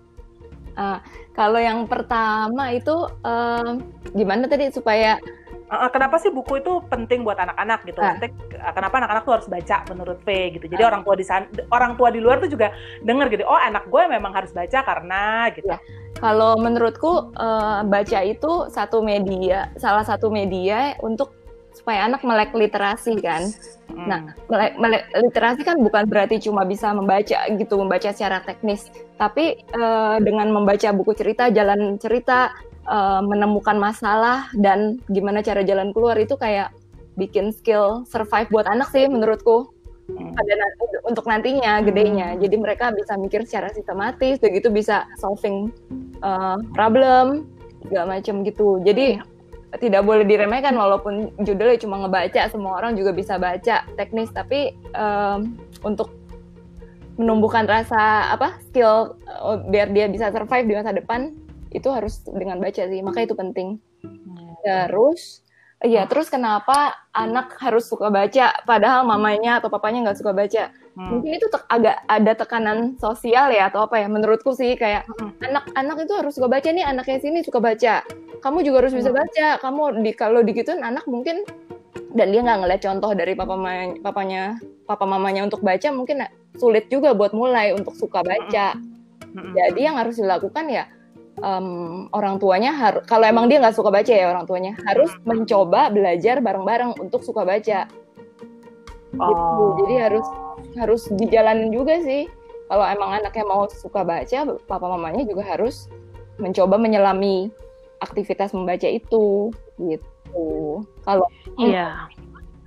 [0.79, 1.03] Ah,
[1.35, 2.95] kalau yang pertama itu
[3.25, 3.71] eh,
[4.15, 5.19] gimana tadi supaya
[5.69, 8.01] Uh, uh, kenapa sih buku itu penting buat anak-anak gitu?
[8.01, 8.17] Ah.
[8.17, 10.65] Uh, kenapa anak-anak tuh harus baca menurut V gitu?
[10.65, 12.73] Jadi orang tua di sana, orang tua di luar tuh juga
[13.05, 13.45] denger gitu.
[13.45, 15.69] Oh anak gue memang harus baca karena gitu.
[15.69, 15.79] Ya.
[16.19, 21.31] kalau menurutku eh, baca itu satu media, salah satu media untuk
[21.71, 23.47] supaya anak melek literasi kan.
[23.87, 24.05] Hmm.
[24.05, 29.63] Nah, melek, melek literasi kan bukan berarti cuma bisa membaca gitu, membaca secara teknis, tapi
[29.63, 32.51] eh, dengan membaca buku cerita, jalan cerita,
[32.89, 36.73] eh, menemukan masalah dan gimana cara jalan keluar itu kayak
[37.15, 39.69] bikin skill survive buat anak sih menurutku.
[40.09, 40.33] Hmm.
[40.33, 42.33] Pada nanti- untuk nantinya gedenya.
[42.41, 45.69] Jadi mereka bisa mikir secara sistematis, begitu bisa solving
[46.19, 47.45] eh, problem
[47.85, 48.81] segala macam gitu.
[48.81, 49.21] Jadi
[49.77, 55.53] tidak boleh diremehkan walaupun judulnya cuma ngebaca semua orang juga bisa baca teknis tapi em,
[55.85, 56.09] untuk
[57.21, 61.37] menumbuhkan rasa apa skill eh, biar dia bisa survive di masa depan
[61.71, 63.77] itu harus dengan baca sih maka itu penting
[64.63, 65.41] terus
[65.79, 70.63] iya terus kenapa anak harus suka baca padahal mamanya atau papanya nggak suka baca
[70.99, 71.15] Hmm.
[71.15, 75.31] mungkin itu agak ada tekanan sosial ya atau apa ya menurutku sih kayak Hmm.
[75.39, 78.03] anak-anak itu harus suka baca nih anaknya sini suka baca
[78.43, 79.23] kamu juga harus bisa Hmm.
[79.23, 81.47] baca kamu di kalau digituin anak mungkin
[82.11, 83.55] dan dia nggak ngeliat contoh dari papa
[84.03, 86.25] papanya papa mamanya untuk baca mungkin
[86.59, 88.75] sulit juga buat mulai untuk suka baca
[89.31, 89.55] Hmm.
[89.55, 90.83] jadi yang harus dilakukan ya
[91.39, 91.67] em,
[92.11, 96.39] orang tuanya harus kalau emang dia nggak suka baca ya orang tuanya harus mencoba belajar
[96.43, 97.87] bareng-bareng untuk suka baca
[99.09, 99.63] gitu.
[99.83, 100.27] Jadi harus
[100.77, 102.29] harus dijalanin juga sih.
[102.69, 105.89] Kalau emang anaknya mau suka baca, papa mamanya juga harus
[106.37, 107.49] mencoba menyelami
[107.99, 109.49] aktivitas membaca itu
[109.81, 110.85] gitu.
[111.03, 111.25] Kalau
[111.57, 112.07] Iya.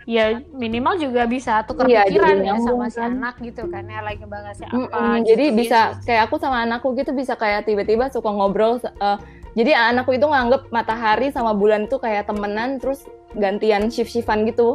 [0.05, 3.11] Ya minimal juga bisa tukar Iya, pikiran ya sama si kan.
[3.12, 4.77] anak gitu kan ya lagi bahasnya apa.
[4.77, 5.29] Mm-mm, gitu.
[5.29, 8.83] jadi Iya bisa kayak aku sama anakku gitu bisa kayak tiba-tiba suka ngobrol.
[8.83, 9.19] eh,
[9.53, 14.75] jadi anakku itu nganggep matahari sama bulan itu kayak temenan terus gantian shift-shiftan gitu.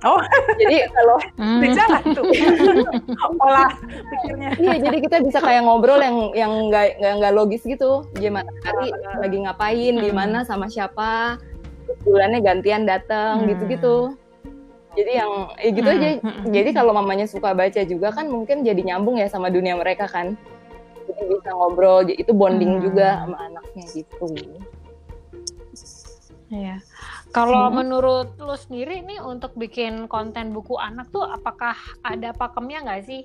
[0.00, 0.16] Oh.
[0.56, 1.60] jadi kalau Hmm.
[1.60, 2.24] Jalan tuh.
[3.42, 3.68] Olah
[4.06, 4.48] pikirnya.
[4.56, 8.06] iya jadi kita bisa kayak ngobrol yang yang nggak nggak logis gitu.
[8.14, 9.18] Dia matahari Ah.
[9.18, 10.16] lagi ngapain, di Hmm.
[10.16, 11.36] mana sama siapa,
[12.00, 13.48] bulannya gantian datang Hmm.
[13.50, 14.14] gitu-gitu.
[14.90, 16.08] Jadi yang ya gitu Hmm, aja.
[16.18, 16.44] hmm.
[16.50, 20.34] Jadi kalau mamanya suka baca juga kan mungkin jadi nyambung ya sama dunia mereka kan.
[21.06, 22.84] Jadi bisa ngobrol, itu bonding Hmm.
[22.90, 24.26] juga sama anaknya gitu.
[26.50, 26.82] Iya.
[27.30, 27.78] Kalau Hmm.
[27.82, 33.22] menurut lu sendiri nih untuk bikin konten buku anak tuh apakah ada pakemnya nggak sih?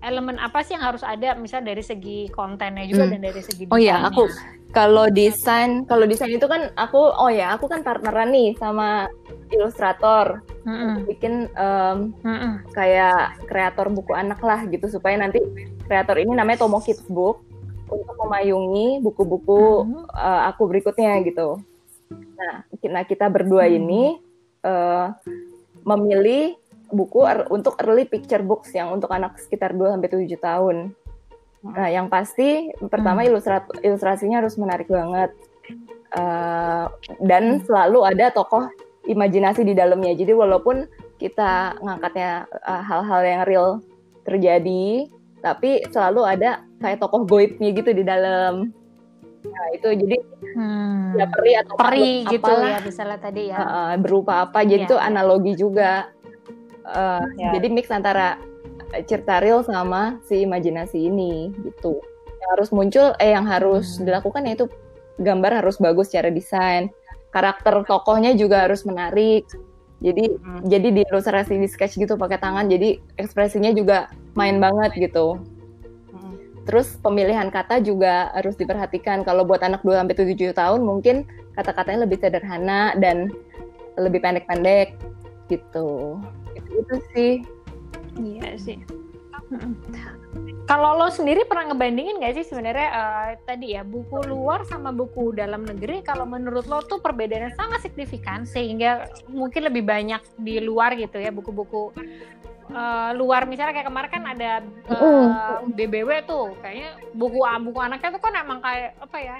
[0.00, 3.12] Elemen apa sih yang harus ada misal dari segi kontennya juga Hmm.
[3.16, 4.28] dan dari segi Oh iya, aku
[4.72, 9.08] kalau desain, kalau desain itu kan aku oh ya, aku kan partneran nih sama
[9.52, 10.42] ilustrator.
[10.66, 11.06] Mm-mm.
[11.06, 12.52] Bikin em, Mm-mm.
[12.74, 15.38] kayak kreator buku anak lah gitu supaya nanti
[15.86, 17.42] kreator ini namanya Tomo Kids Book
[17.86, 20.10] untuk memayungi buku-buku Mhm.
[20.10, 21.62] eh, aku berikutnya gitu.
[22.10, 23.76] Nah, kita, nah, kita berdua Hmm.
[23.82, 24.04] ini
[24.66, 25.14] uh,
[25.86, 26.58] memilih
[26.90, 30.76] buku er, untuk early picture books yang untuk anak sekitar 2 sampai 7 tahun.
[31.66, 33.30] Nah, yang pasti pertama hmm.
[33.34, 35.34] ilustrat ilustrasinya harus menarik banget.
[36.14, 36.86] Uh,
[37.26, 37.62] dan hmm.
[37.66, 38.70] selalu ada tokoh
[39.06, 40.12] imajinasi di dalamnya.
[40.14, 43.68] Jadi walaupun kita ngangkatnya uh, hal-hal yang real
[44.26, 45.08] terjadi,
[45.40, 48.74] tapi selalu ada kayak tokoh goibnya gitu di dalam.
[49.46, 50.16] Nah itu jadi
[50.58, 51.14] hmm.
[51.14, 53.58] ya peri atau peri gitu ya misalnya tadi ya.
[53.62, 54.66] Uh, berupa apa?
[54.66, 56.10] Jadi ya, itu analogi juga.
[56.86, 57.54] Uh, ya.
[57.58, 58.38] Jadi mix antara
[59.06, 61.98] cerita real sama si imajinasi ini gitu.
[62.42, 64.06] Yang harus muncul, eh yang harus hmm.
[64.06, 64.66] dilakukan yaitu
[65.22, 66.90] gambar harus bagus secara desain.
[67.34, 69.46] Karakter tokohnya juga harus menarik.
[70.04, 70.68] Jadi hmm.
[70.68, 75.40] jadi di ilustrasi di sketch gitu pakai tangan, jadi ekspresinya juga main banget gitu.
[76.66, 79.22] Terus pemilihan kata juga harus diperhatikan.
[79.22, 81.22] Kalau buat anak 2 sampai 7 tahun mungkin
[81.54, 83.30] kata-katanya lebih sederhana dan
[83.94, 84.98] lebih pendek-pendek
[85.46, 86.18] gitu.
[86.58, 87.46] Itu, sih.
[88.18, 88.82] Iya sih.
[90.66, 95.30] Kalau lo sendiri pernah ngebandingin gak sih sebenarnya uh, tadi ya buku luar sama buku
[95.30, 100.98] dalam negeri kalau menurut lo tuh perbedaannya sangat signifikan sehingga mungkin lebih banyak di luar
[100.98, 101.94] gitu ya buku-buku
[102.74, 104.50] uh, luar misalnya kayak kemarin kan ada
[104.90, 105.56] uh, uh.
[105.70, 109.36] BBW tuh kayaknya buku buku anaknya tuh kan emang kayak apa ya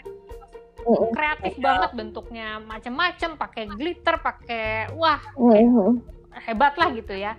[0.87, 1.11] uh.
[1.11, 1.62] kreatif uh.
[1.62, 5.94] banget bentuknya macem-macem pakai glitter pakai wah uh.
[6.46, 7.35] hebat lah gitu ya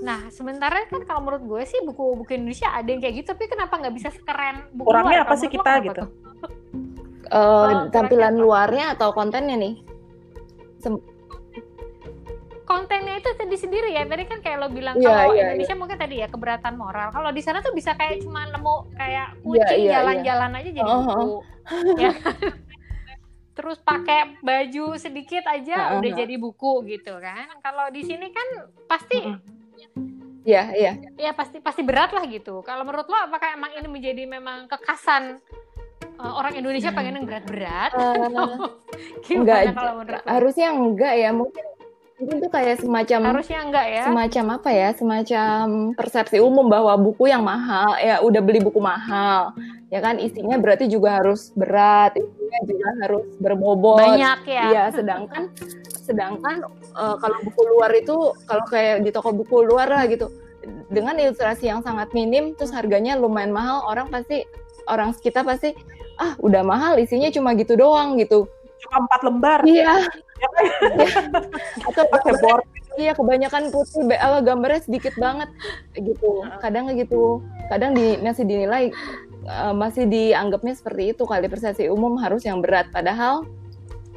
[0.00, 3.76] nah sementara kan kalau menurut gue sih buku-buku Indonesia ada yang kayak gitu tapi kenapa
[3.76, 5.28] nggak bisa sekeren buku kurangnya luar?
[5.28, 6.04] apa sih kita gitu
[7.28, 9.74] uh, tampilan luarnya atau kontennya nih
[12.72, 15.80] kontennya itu tadi sendiri ya tadi kan kayak lo bilang yeah, kalau yeah, Indonesia yeah.
[15.84, 19.44] mungkin tadi ya keberatan moral kalau di sana tuh bisa kayak cuma nemu kayak iya,
[19.44, 21.04] kucing jalan-jalan yeah, yeah, aja jadi uh -huh.
[21.04, 21.38] buku
[22.00, 22.12] ya
[23.56, 25.98] terus pakai baju sedikit aja uh -huh.
[26.00, 28.48] udah jadi buku gitu kan kalau di sini kan
[28.88, 29.61] pasti uh -huh.
[30.42, 30.92] Iya, iya.
[31.18, 32.62] Iya pasti pasti berat lah gitu.
[32.66, 35.38] Kalau menurut lo apakah emang ini menjadi memang kekasan
[36.18, 37.90] uh, orang Indonesia pengen yang berat-berat?
[39.32, 41.30] Uh, enggak, kalau menurut harusnya enggak ya.
[41.32, 41.64] Mungkin
[42.22, 45.62] mungkin tuh kayak semacam harusnya enggak ya semacam apa ya semacam
[45.98, 49.50] persepsi umum bahwa buku yang mahal ya udah beli buku mahal
[49.90, 55.50] ya kan isinya berarti juga harus berat isinya juga harus berbobot banyak ya iya sedangkan
[56.02, 56.66] sedangkan
[56.98, 60.28] uh, kalau buku luar itu kalau kayak di toko buku luar lah gitu
[60.90, 64.46] dengan ilustrasi yang sangat minim terus harganya lumayan mahal orang pasti
[64.90, 65.74] orang kita pasti
[66.20, 68.46] ah udah mahal isinya cuma gitu doang gitu.
[68.82, 69.60] Cuma empat lembar.
[69.62, 70.06] Iya.
[71.88, 72.66] Atau pakai board
[73.00, 75.48] iya kebanyakan putih apa gambarnya sedikit banget
[75.96, 76.44] gitu.
[76.60, 77.40] Kadang gitu.
[77.72, 78.92] Kadang di masih dinilai
[79.48, 82.90] uh, masih dianggapnya seperti itu kali persepsi umum harus yang berat.
[82.92, 83.48] Padahal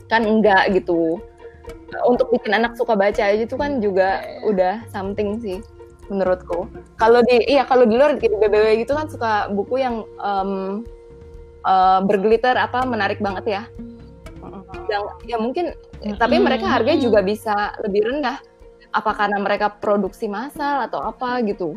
[0.06, 1.18] kan enggak gitu
[2.06, 5.62] untuk bikin anak suka baca aja itu kan juga udah something sih
[6.10, 6.70] menurutku.
[7.02, 10.82] Kalau di iya kalau di luar di BBW gitu kan suka buku yang um,
[11.66, 13.64] uh, berglitter apa menarik banget ya.
[14.86, 16.18] Yang ya mungkin hmm.
[16.22, 18.38] tapi mereka harganya juga bisa lebih rendah.
[18.96, 21.76] Apa karena mereka produksi massal atau apa gitu.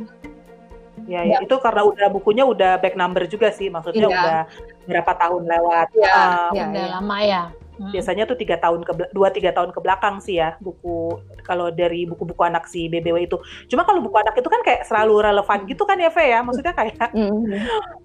[1.09, 1.47] Ya, ya, ya.
[1.47, 3.73] itu karena udah bukunya udah back number juga sih.
[3.73, 4.11] Maksudnya ya.
[4.13, 4.39] udah
[4.87, 5.89] berapa tahun lewat.
[5.97, 6.93] Ya, uh, ya, udah ya.
[7.01, 7.43] lama ya
[7.79, 7.95] Hmm.
[7.95, 12.05] Biasanya tuh tiga tahun ke dua tiga tahun ke belakang sih ya buku kalau dari
[12.05, 13.39] buku-buku anak si BBW itu.
[13.71, 16.43] Cuma kalau buku anak itu kan kayak selalu relevan gitu kan ya Fe ya.
[16.43, 17.55] Maksudnya kayak hmm.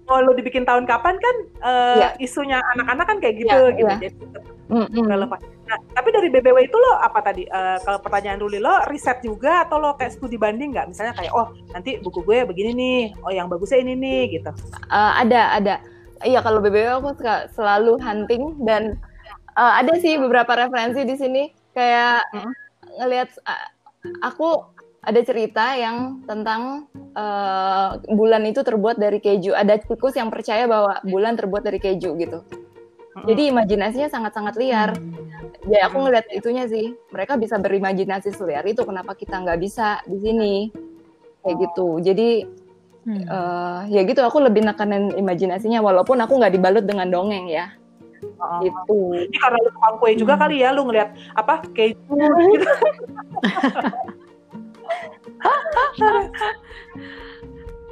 [0.06, 2.12] kalau dibikin tahun kapan kan uh, yeah.
[2.22, 3.90] isunya anak-anak kan kayak gitu yeah, gitu.
[3.90, 4.00] Yeah.
[4.00, 4.16] Jadi
[4.70, 5.06] hmm.
[5.10, 5.40] relevan.
[5.64, 7.48] Nah, tapi dari BBW itu lo apa tadi?
[7.48, 10.92] Uh, kalau pertanyaan Ruli lo riset juga atau lo kayak studi banding nggak?
[10.92, 14.50] Misalnya kayak oh nanti buku gue begini nih, oh yang bagusnya ini nih gitu.
[14.92, 15.74] Uh, ada ada.
[16.24, 17.10] Iya kalau BBW aku
[17.52, 18.96] selalu hunting dan
[19.56, 21.42] uh, ada sih beberapa referensi di sini
[21.74, 22.52] kayak hmm.
[23.02, 23.68] ngelihat uh,
[24.22, 29.52] aku ada cerita yang tentang uh, bulan itu terbuat dari keju.
[29.52, 32.40] Ada tikus yang percaya bahwa bulan terbuat dari keju gitu.
[33.28, 34.90] Jadi imajinasinya sangat-sangat liar.
[35.70, 36.98] Ya aku ngeliat itunya sih.
[37.14, 38.82] Mereka bisa berimajinasi seliar itu.
[38.82, 40.54] Kenapa kita nggak bisa di sini?
[41.44, 41.88] Kayak gitu.
[42.02, 42.28] Jadi
[43.30, 44.18] uh, ya gitu.
[44.24, 45.78] Aku lebih nekanin imajinasinya.
[45.84, 47.70] Walaupun aku nggak dibalut dengan dongeng ya.
[48.40, 48.60] Oh.
[48.60, 48.98] Gitu.
[49.30, 50.42] Ini karena lu tukang kue juga hmm.
[50.42, 52.16] kali ya, lu ngeliat apa keju
[52.54, 52.68] gitu.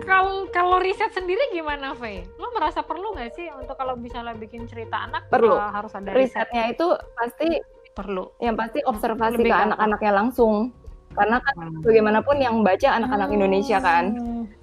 [0.02, 2.26] Kalau kalau riset sendiri gimana, Fe?
[2.40, 6.10] Lo merasa perlu nggak sih untuk kalau misalnya bikin cerita anak perlu uh, harus ada
[6.10, 7.62] risetnya itu pasti
[7.94, 8.34] perlu.
[8.42, 10.74] Yang pasti observasi Lebih ke anak-anaknya langsung.
[11.12, 11.84] Karena kan hmm.
[11.84, 13.36] bagaimanapun yang baca anak-anak hmm.
[13.36, 14.04] Indonesia kan.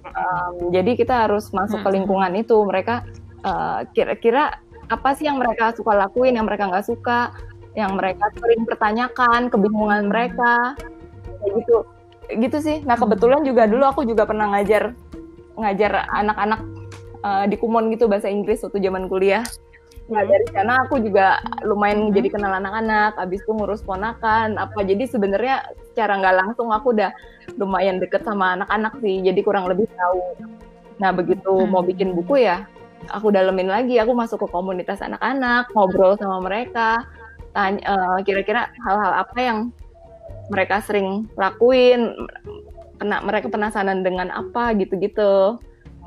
[0.02, 1.86] Um, jadi kita harus masuk hmm.
[1.86, 2.56] ke lingkungan itu.
[2.60, 2.94] Mereka
[3.40, 4.44] kira-kira uh, kira -kira
[4.90, 7.30] apa sih yang mereka suka lakuin yang mereka nggak suka
[7.78, 10.74] yang mereka sering pertanyakan kebingungan mereka
[11.40, 11.76] kayak gitu.
[12.30, 12.76] Gitu sih.
[12.82, 14.94] Nah kebetulan juga dulu aku juga pernah ngajar
[15.54, 16.60] ngajar anak-anak
[17.22, 19.46] uh, di Kumon gitu bahasa Inggris waktu zaman kuliah.
[20.10, 24.82] Nah dari sana aku juga lumayan jadi kenal anak-anak, abis itu ngurus ponakan, apa.
[24.82, 27.14] Jadi sebenarnya secara nggak langsung aku udah
[27.54, 30.50] lumayan deket sama anak-anak sih, jadi kurang lebih tahu.
[30.98, 32.66] Nah begitu mau bikin buku ya,
[33.08, 37.00] aku dalemin lagi, aku masuk ke komunitas anak-anak, ngobrol sama mereka,
[37.56, 39.58] tanya uh, kira-kira hal-hal apa yang
[40.50, 42.12] mereka sering lakuin,
[43.00, 45.56] pernah mereka penasaran dengan apa gitu-gitu.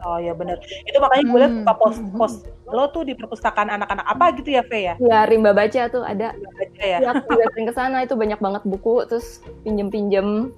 [0.03, 0.59] Oh ya benar.
[0.83, 2.33] Itu makanya gue lihat buka pos pos
[2.67, 4.95] lo tuh di perpustakaan anak-anak apa gitu ya, Fe ya?
[4.99, 6.35] Ya Rimba Baca tuh ada.
[6.35, 6.97] Rimba Baca ya.
[6.99, 10.51] ya aku sering ke sana itu banyak banget buku terus pinjem-pinjem.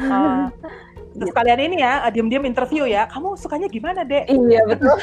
[0.00, 0.48] Uh,
[1.14, 3.08] Terus kalian ini ya, diam-diam interview ya.
[3.08, 4.28] Kamu sukanya gimana, Dek?
[4.28, 4.96] Iya, betul.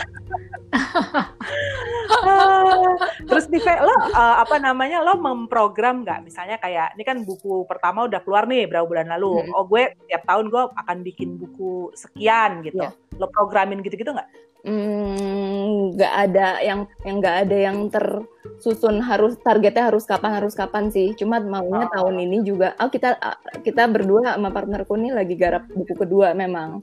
[3.29, 6.23] terus nih, lo uh, apa namanya, lo memprogram nggak?
[6.23, 9.43] Misalnya kayak, ini kan buku pertama udah keluar nih berapa bulan lalu.
[9.43, 9.51] Hmm.
[9.57, 12.85] Oh, gue tiap tahun gue akan bikin buku sekian gitu.
[12.85, 13.19] Yeah.
[13.19, 14.27] Lo programin gitu-gitu nggak?
[14.27, 20.57] Hmm, nggak hmm, ada yang yang nggak ada yang tersusun harus targetnya harus kapan harus
[20.57, 21.13] kapan sih.
[21.13, 21.91] Cuma maunya oh.
[21.93, 23.13] tahun ini juga oh kita
[23.61, 26.81] kita berdua sama partnerku ini lagi garap buku kedua memang.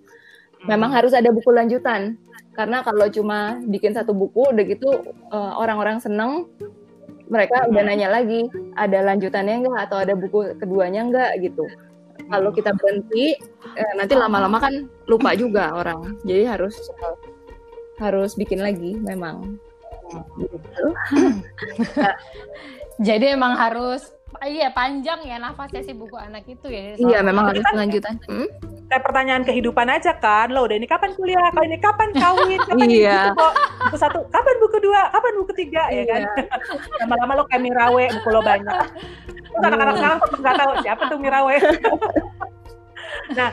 [0.63, 0.71] Hmm.
[0.71, 2.15] memang harus ada buku lanjutan.
[2.55, 5.03] Karena kalau cuma bikin satu buku udah gitu
[5.35, 6.47] uh, orang-orang seneng
[7.27, 7.71] mereka hmm.
[7.75, 8.47] udah nanya lagi
[8.79, 11.67] ada lanjutannya enggak atau ada buku keduanya enggak gitu.
[12.31, 13.35] Kalau kita berhenti
[13.75, 16.21] eh, nanti lama-lama kan lupa juga orang.
[16.23, 16.79] Jadi harus
[18.03, 19.57] harus bikin lagi memang.
[20.37, 20.85] Gitu.
[23.07, 24.13] Jadi emang harus
[24.43, 26.99] iya panjang ya nafasnya si buku anak itu ya.
[26.99, 28.19] Iya memang harus lanjutan.
[28.27, 28.49] Hmm?
[28.91, 30.51] Kayak pertanyaan kehidupan aja kan.
[30.51, 31.49] Lo udah ini kapan kuliah?
[31.55, 32.61] Kalau ini kapan kawin?
[32.61, 33.33] Kapan iya.
[33.33, 33.49] buku,
[33.89, 34.21] buku satu?
[34.29, 35.09] Kapan buku dua?
[35.15, 35.89] Kapan buku tiga?
[35.89, 36.21] Ya kan.
[36.27, 36.45] Iya.
[37.07, 38.77] Lama-lama lo kayak Mirawe buku lo banyak.
[39.65, 41.57] Anak-anak sekarang nggak tahu siapa tuh Mirawe.
[43.39, 43.51] nah,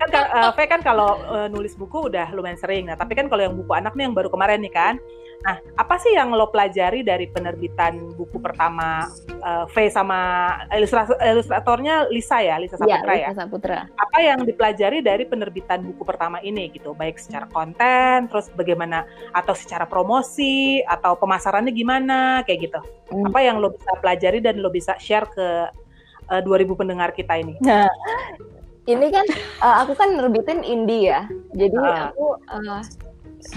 [0.00, 2.88] kan uh, V kan kalau uh, nulis buku udah lumayan sering.
[2.88, 4.94] Nah, tapi kan kalau yang buku anak nih yang baru kemarin nih kan.
[5.40, 9.08] Nah, apa sih yang lo pelajari dari penerbitan buku pertama
[9.40, 13.28] uh, V sama ilustrator, ilustratornya Lisa ya, Lisa iya, Saputra ya?
[13.32, 13.78] Lisa Saputra.
[13.96, 19.56] Apa yang dipelajari dari penerbitan buku pertama ini gitu, baik secara konten, terus bagaimana atau
[19.56, 22.80] secara promosi atau pemasarannya gimana kayak gitu.
[23.08, 23.32] Hmm.
[23.32, 25.72] Apa yang lo bisa pelajari dan lo bisa share ke
[26.28, 27.56] uh, 2000 pendengar kita ini?
[27.64, 27.88] Nah,
[28.94, 29.26] ini kan
[29.62, 31.26] uh, aku kan nerbitin indie ya.
[31.54, 32.10] Jadi uh.
[32.10, 32.82] aku uh,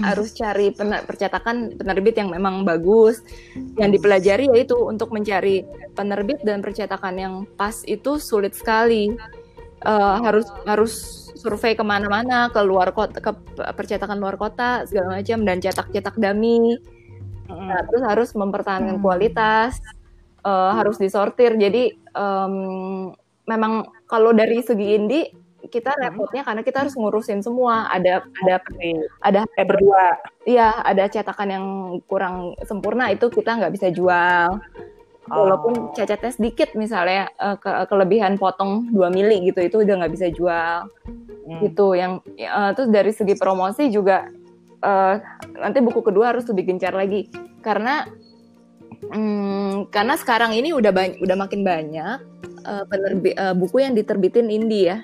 [0.00, 3.20] harus cari pener percetakan penerbit yang memang bagus.
[3.76, 9.12] Yang dipelajari yaitu untuk mencari penerbit dan percetakan yang pas itu sulit sekali.
[9.84, 10.92] Uh, harus harus
[11.36, 13.36] survei ke mana-mana ke luar kota ke
[13.76, 16.80] percetakan luar kota segala macam dan cetak-cetak dami
[17.52, 19.04] nah, terus harus mempertahankan hmm.
[19.04, 19.76] kualitas
[20.44, 21.56] uh, harus disortir.
[21.56, 23.12] Jadi um,
[23.44, 25.28] memang kalau dari segi indie
[25.68, 26.00] kita hmm.
[26.00, 28.56] repotnya karena kita harus ngurusin semua ada ada
[29.24, 31.66] ada eh berdua iya ada cetakan yang
[32.04, 34.60] kurang sempurna itu kita nggak bisa jual
[35.24, 35.92] walaupun oh.
[35.96, 40.84] cacatnya sedikit misalnya uh, ke kelebihan potong 2 mili gitu itu udah nggak bisa jual
[41.48, 41.60] hmm.
[41.64, 44.28] gitu yang uh, terus dari segi promosi juga
[44.84, 45.14] uh,
[45.56, 47.32] nanti buku kedua harus lebih gencar lagi
[47.64, 48.04] karena
[49.12, 52.18] um, karena sekarang ini udah udah makin banyak
[52.64, 54.98] uh, penerbi uh, buku yang diterbitin indie ya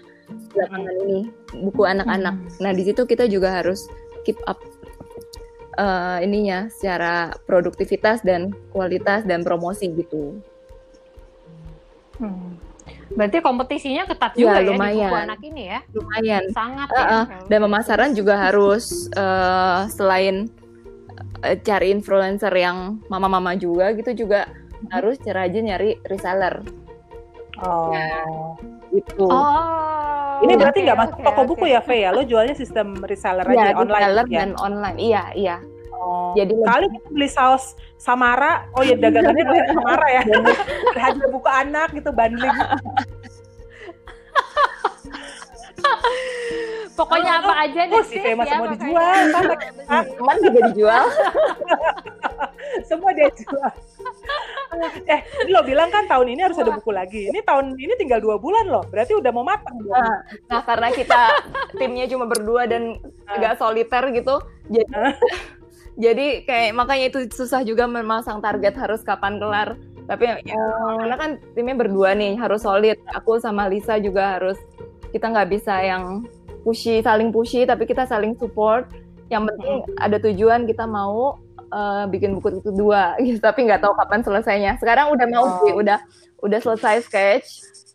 [0.55, 1.20] belakangan ini
[1.62, 2.35] buku anak-anak.
[2.38, 2.61] Hmm.
[2.62, 3.90] Nah di situ kita juga harus
[4.22, 4.59] keep up
[5.79, 10.38] uh, ininya secara produktivitas dan kualitas dan promosi gitu.
[12.18, 12.59] Hmm.
[13.11, 14.94] Berarti kompetisinya ketat juga ya, lumayan.
[14.94, 15.81] ya di buku anak ini ya?
[15.90, 16.44] Lumayan.
[16.55, 17.18] Sangat uh, ya.
[17.50, 20.60] Dan pemasaran juga harus uh, selain uh,
[21.65, 24.91] cari influencer yang mama-mama juga gitu juga hmm.
[24.93, 26.65] harus rajin nyari reseller.
[27.61, 27.93] Oh.
[27.93, 28.25] Ya,
[28.95, 29.29] gitu.
[29.29, 30.41] Oh.
[30.41, 31.49] Ini berarti nggak okay, masuk okay, toko okay.
[31.53, 32.11] buku ya, Fe ya?
[32.17, 34.37] Lo jualnya sistem reseller ya, aja online reseller ya?
[34.41, 34.97] dan online.
[34.97, 35.57] Iya, iya.
[36.01, 36.33] Oh.
[36.33, 40.23] Jadi kali kita beli saus Samara, oh ya dagangannya dari Samara ya.
[41.05, 42.57] Harga buku anak gitu banding.
[46.99, 47.97] Pokoknya apa aja deh.
[47.97, 49.21] Oh, si Fema semua dijual.
[50.19, 51.05] Teman juga dijual.
[52.88, 53.73] semua dia jual.
[55.11, 57.33] eh, lo bilang kan tahun ini harus ada buku lagi.
[57.33, 58.85] Ini tahun ini tinggal dua bulan loh.
[58.88, 59.75] Berarti udah mau matang.
[59.83, 61.21] Nah, nah karena kita
[61.75, 64.37] timnya cuma berdua dan agak soliter gitu,
[64.71, 65.16] jadi
[65.99, 69.75] jadi kayak makanya itu susah juga memasang target harus kapan kelar.
[70.07, 70.59] Tapi ya,
[71.03, 72.99] karena kan timnya berdua nih harus solid.
[73.14, 74.59] Aku sama Lisa juga harus
[75.11, 76.25] kita nggak bisa yang
[76.62, 78.88] pushy saling pushy tapi kita saling support.
[79.31, 81.38] Yang penting ada tujuan kita mau
[81.70, 83.38] uh, bikin buku kedua gitu.
[83.38, 84.73] Tapi nggak tahu kapan selesainya.
[84.79, 85.53] Sekarang udah mau oh.
[85.66, 85.99] sih udah
[86.42, 87.49] udah selesai sketch.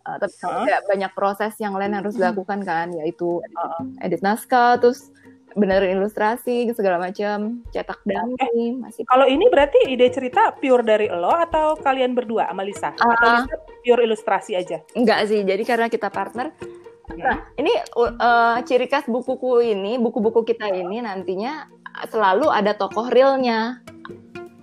[0.06, 0.70] Uh, tapi huh?
[0.70, 5.10] ada banyak proses yang lain harus dilakukan kan yaitu uh, edit naskah terus
[5.56, 11.08] benerin ilustrasi segala macam cetak dummy eh, masih kalau ini berarti ide cerita pure dari
[11.08, 14.84] lo atau kalian berdua sama Lisa uh, atau Lisa pure ilustrasi aja?
[14.94, 16.52] Enggak sih jadi karena kita partner
[17.14, 21.70] Nah, ini uh, ciri khas bukuku ini, buku-buku kita ini nantinya
[22.10, 23.86] selalu ada tokoh realnya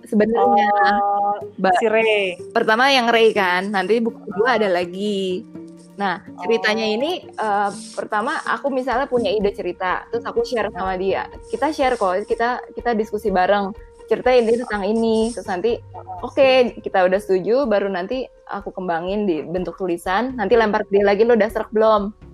[0.03, 0.69] sebenarnya.
[0.99, 1.39] Oh,
[1.79, 2.37] si Ray.
[2.51, 5.47] Pertama yang Ray kan, nanti buku kedua ada lagi.
[5.93, 6.95] Nah, ceritanya oh.
[6.99, 11.29] ini uh, pertama aku misalnya punya ide cerita, terus aku share sama dia.
[11.49, 13.73] Kita share kok, kita kita diskusi bareng.
[14.03, 15.79] Cerita ini tentang ini, terus nanti
[16.19, 20.35] oke okay, kita udah setuju, baru nanti aku kembangin di bentuk tulisan.
[20.35, 22.32] Nanti lempar ke dia lagi lo udah serak belum?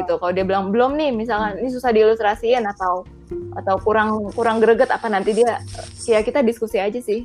[0.00, 0.14] Gitu.
[0.20, 3.04] Kalau dia bilang belum nih misalnya ini susah diilustrasiin atau
[3.54, 5.62] atau kurang kurang greget apa nanti dia
[6.06, 7.24] ya kita diskusi aja sih.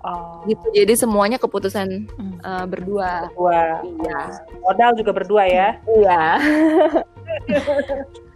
[0.00, 0.40] Oh.
[0.48, 0.64] gitu.
[0.72, 2.08] Jadi semuanya keputusan
[2.40, 3.28] uh, berdua.
[3.36, 3.84] Berdua.
[3.84, 4.20] Iya.
[4.64, 5.76] Modal juga berdua ya.
[5.84, 6.40] Iya.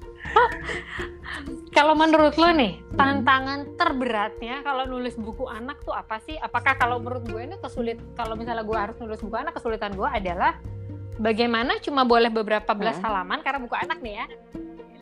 [1.74, 6.38] Kalau menurut lo nih tantangan terberatnya kalau nulis buku anak tuh apa sih?
[6.38, 10.06] Apakah kalau menurut gue ini kesulit kalau misalnya gue harus nulis buku anak kesulitan gue
[10.06, 10.54] adalah
[11.18, 13.04] bagaimana cuma boleh beberapa belas hmm.
[13.04, 13.38] halaman?
[13.42, 14.26] Karena buku anak nih ya.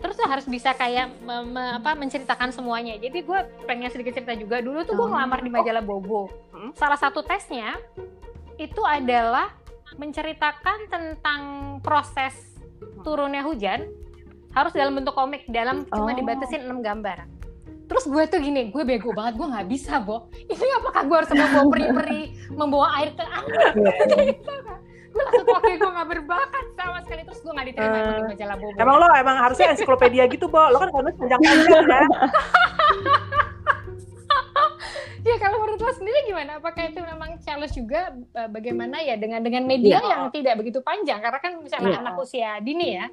[0.03, 2.99] Terus tuh harus bisa kayak me, me, apa menceritakan semuanya.
[2.99, 3.39] Jadi gue
[3.71, 4.59] pengen sedikit cerita juga.
[4.59, 5.15] Dulu tuh gue hmm.
[5.15, 6.29] ngelamar di majalah Bobo.
[6.53, 6.71] Hmm.
[6.79, 7.75] salah satu tesnya
[8.55, 9.51] itu adalah
[9.99, 11.41] menceritakan tentang
[11.83, 12.33] proses
[13.03, 13.91] turunnya hujan
[14.53, 16.17] harus dalam bentuk komik dalam cuma oh.
[16.17, 17.25] dibatasin 6 gambar.
[17.89, 20.29] Terus gue tuh gini gue bego banget gue nggak bisa bo.
[20.33, 22.23] Ini apakah gue harus membawa peri-peri
[22.53, 23.73] membawa air ke anak
[24.29, 24.55] gitu
[25.13, 27.23] gue langsung oke gue gak berbakat sama sekali.
[27.29, 30.63] Terus gue gak diterima uh, di majalah Bobo emang lo emang harusnya ensiklopedia gitu Bo.
[30.73, 32.03] Lo kan nulis panjang-panjang ya.
[35.23, 36.59] Ya kalau menurut lo sendiri gimana?
[36.59, 40.19] Apakah itu memang challenge juga eh, bagaimana ya dengan dengan media yeah.
[40.19, 41.23] yang tidak begitu panjang?
[41.23, 42.03] Karena kan misalnya yeah.
[42.03, 43.07] anak usia dini ya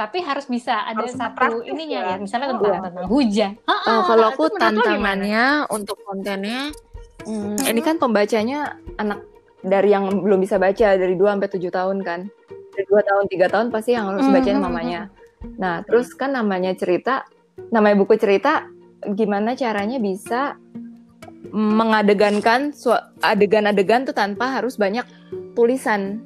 [0.00, 2.24] tapi harus bisa ada harus satu ininya ya, ya.
[2.24, 2.84] Misalnya tentang, oh.
[2.88, 3.52] tentang hujan.
[3.68, 6.72] oh, kalau aku tantangannya untuk kontennya,
[7.28, 9.20] hmm, ini kan pembacanya anak
[9.60, 12.20] dari yang belum bisa baca dari 2 sampai 7 tahun kan.
[12.70, 14.62] Dari 2 tahun, 3 tahun pasti yang harus baca mm-hmm.
[14.62, 15.00] mamanya.
[15.56, 17.24] Nah, terus kan namanya cerita,
[17.72, 18.68] namanya buku cerita
[19.00, 20.60] gimana caranya bisa
[21.50, 22.70] mengadegankan
[23.24, 25.02] adegan-adegan tuh tanpa harus banyak
[25.56, 26.20] tulisan.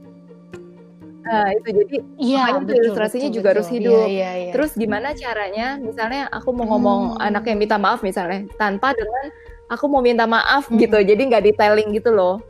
[1.25, 3.57] Nah, itu jadi iya, itu ilustrasinya betul, juga betul.
[3.57, 4.05] harus hidup.
[4.05, 4.53] Iya, iya, iya.
[4.53, 7.25] Terus gimana caranya misalnya aku mau ngomong hmm.
[7.25, 9.33] anak yang minta maaf misalnya tanpa dengan
[9.73, 10.77] aku mau minta maaf hmm.
[10.77, 11.01] gitu.
[11.01, 12.44] Jadi nggak detailing gitu loh.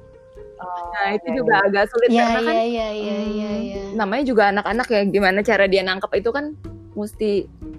[0.64, 1.36] Oh, nah itu okay.
[1.36, 3.82] juga agak sulit ya, karena kan ya, ya, ya, hmm, ya, ya.
[3.92, 6.56] namanya juga anak-anak ya gimana cara dia nangkep itu kan
[6.96, 7.30] mesti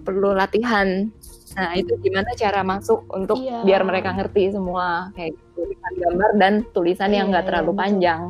[0.05, 1.09] perlu latihan.
[1.55, 3.63] Nah itu gimana cara masuk untuk ya.
[3.63, 7.77] biar mereka ngerti semua kayak tulisan gambar dan tulisan ya, yang nggak iya, terlalu ya,
[7.79, 8.21] panjang.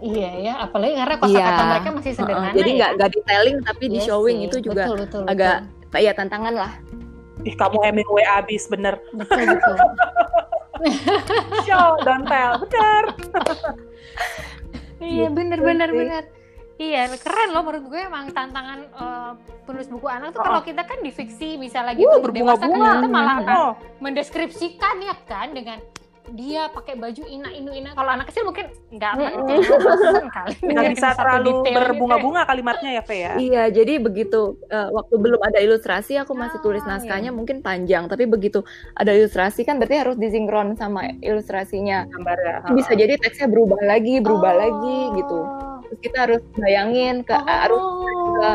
[0.00, 1.68] Iya ya, apalagi karena kosakata ya.
[1.68, 2.48] mereka masih sederhana.
[2.48, 2.96] Uh, jadi nggak ya.
[2.96, 4.46] nggak detailing tapi yes, di showing sih.
[4.48, 6.00] itu juga betul, betul, agak betul.
[6.00, 6.72] ya tantangan lah.
[7.44, 8.96] Ih kamu Hemingway abis bener.
[9.12, 9.76] Betul betul.
[11.66, 12.60] show don't tell.
[12.64, 13.04] Benar
[15.00, 16.24] iya bener bener bener.
[16.80, 19.36] Iya, keren loh menurut gue emang tantangan uh,
[19.68, 20.44] penulis buku anak tuh oh.
[20.48, 23.72] kalau kita kan di fiksi misalnya gitu uh, dewasa kan kita malah oh.
[24.00, 25.76] mendeskripsikan ya kan dengan
[26.30, 31.08] dia pakai baju ina inu ina kalau anak kecil mungkin nggak mm kali nggak bisa
[31.16, 31.74] terlalu ya.
[31.80, 36.60] berbunga-bunga kalimatnya ya Fe ya iya jadi begitu uh, waktu belum ada ilustrasi aku masih
[36.60, 37.36] ah, tulis naskahnya iya.
[37.36, 38.62] mungkin panjang tapi begitu
[38.94, 44.52] ada ilustrasi kan berarti harus disinkron sama ilustrasinya gambarnya bisa jadi teksnya berubah lagi berubah
[44.54, 44.58] oh.
[44.60, 45.38] lagi gitu
[45.90, 47.42] terus kita harus bayangin ke oh.
[47.42, 47.84] harus
[48.40, 48.50] ke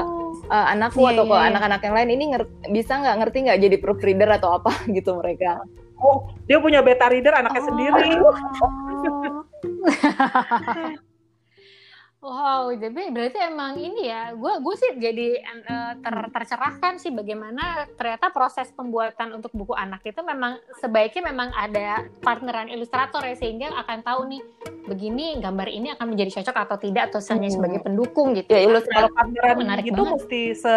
[0.50, 1.50] uh, anakku yeah, atau ke iya, iya.
[1.52, 2.26] anak-anak yang lain ini
[2.72, 5.66] bisa nggak ngerti nggak jadi proofreader atau apa gitu mereka
[6.06, 7.68] oh dia punya beta reader anaknya oh.
[7.74, 8.10] sendiri
[12.26, 17.86] Wow, jadi berarti emang ini ya, gue gue sih jadi uh, ter, tercerahkan sih bagaimana
[17.94, 23.70] ternyata proses pembuatan untuk buku anak itu memang sebaiknya memang ada partneran ilustrator ya sehingga
[23.78, 24.42] akan tahu nih
[24.90, 27.58] begini gambar ini akan menjadi cocok atau tidak atau hanya hmm.
[27.62, 28.58] sebagai pendukung gitu.
[28.58, 30.14] Ya ilustrator partneran menarik itu banget.
[30.18, 30.76] mesti se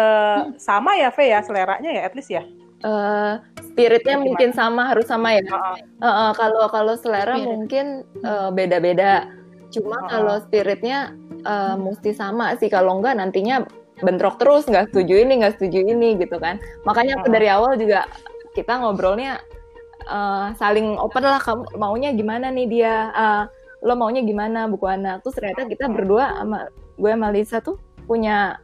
[0.61, 2.45] sama ya Fe ya seleranya ya at least ya
[2.83, 4.27] uh, spiritnya Gimana?
[4.27, 5.43] mungkin sama harus sama ya.
[5.49, 7.47] Uh, uh, kalau kalau selera Spirit.
[7.47, 7.85] mungkin
[8.23, 9.27] uh, beda-beda.
[9.71, 10.07] Cuma uh.
[10.09, 11.13] kalau spiritnya
[11.45, 12.67] uh, mesti sama sih.
[12.71, 13.63] Kalau enggak nantinya
[13.99, 16.59] bentrok terus nggak setuju ini nggak setuju ini gitu kan.
[16.87, 18.07] Makanya aku dari awal juga
[18.55, 19.39] kita ngobrolnya
[20.07, 21.39] uh, saling open lah.
[21.39, 22.95] Kamu maunya gimana nih dia?
[23.15, 23.43] Uh,
[23.79, 25.23] lo maunya gimana buku anak?
[25.23, 26.67] Terus ternyata kita berdua sama
[26.99, 28.59] gue sama Lisa tuh punya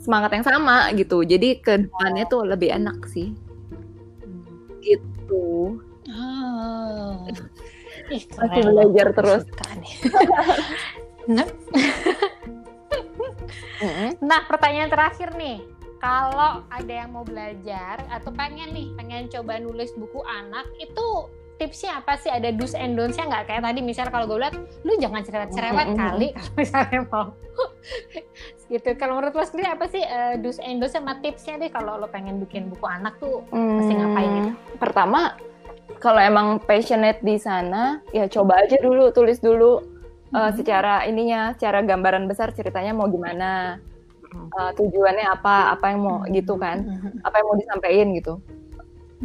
[0.00, 3.32] semangat yang sama gitu jadi ke depannya tuh lebih enak sih
[4.84, 5.80] gitu.
[6.12, 7.24] Oh.
[8.12, 9.42] Ih, Masih belajar terus.
[11.24, 11.48] nah.
[14.28, 15.64] nah, pertanyaan terakhir nih.
[16.04, 22.04] Kalau ada yang mau belajar atau pengen nih, pengen coba nulis buku anak, itu tipsnya
[22.04, 22.28] apa sih?
[22.28, 23.48] Ada do's and don'ts-nya nggak?
[23.48, 24.52] Kayak tadi misalnya kalau gue lihat,
[24.84, 26.02] lu jangan cerewet-cerewet mm -hmm.
[26.04, 27.28] kali kalau misalnya mau.
[28.68, 28.94] Gitu.
[28.96, 32.06] Kalau menurut lo sendiri apa sih uh, do's and don'ts sama tipsnya deh kalau lo
[32.08, 34.50] pengen bikin buku anak tuh hmm, mesti ngapain gitu?
[34.80, 35.20] Pertama,
[36.00, 39.80] kalau emang passionate di sana, ya coba aja dulu, tulis dulu
[40.32, 43.80] uh, secara ininya, secara gambaran besar ceritanya mau gimana.
[44.34, 46.82] Uh, tujuannya apa, apa yang mau gitu kan,
[47.22, 48.42] apa yang mau disampaikan gitu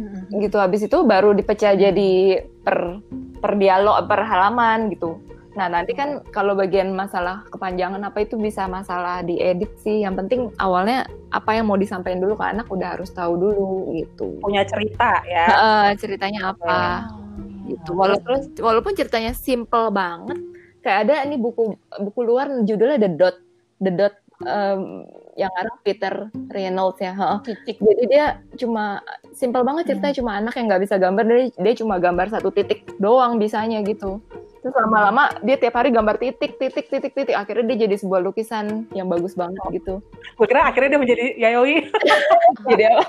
[0.00, 0.40] hmm.
[0.40, 3.00] gitu habis itu baru dipecah jadi per
[3.40, 5.20] per dialog per halaman gitu
[5.60, 10.48] nah nanti kan kalau bagian masalah kepanjangan apa itu bisa masalah diedit sih yang penting
[10.56, 15.20] awalnya apa yang mau disampaikan dulu ke anak udah harus tahu dulu gitu punya cerita
[15.28, 17.68] ya uh, ceritanya apa oh.
[17.68, 20.40] gitu walaupun walaupun ceritanya simple banget
[20.80, 21.76] kayak ada ini buku
[22.08, 23.36] buku luar judulnya The Dot
[23.84, 24.14] The Dot
[24.48, 25.04] um,
[25.36, 27.12] yang ada Peter Reynolds ya.
[27.44, 27.80] Titik.
[27.80, 29.00] Jadi dia cuma
[29.32, 30.20] simpel banget ceritanya hmm.
[30.20, 34.20] cuma anak yang nggak bisa gambar dia, dia cuma gambar satu titik doang bisanya gitu.
[34.60, 37.32] Terus lama-lama dia tiap hari gambar titik, titik, titik, titik.
[37.32, 40.04] Akhirnya dia jadi sebuah lukisan yang bagus banget gitu.
[40.36, 41.76] Gue kira akhirnya dia menjadi Yayoi.
[42.70, 43.04] jadi apa?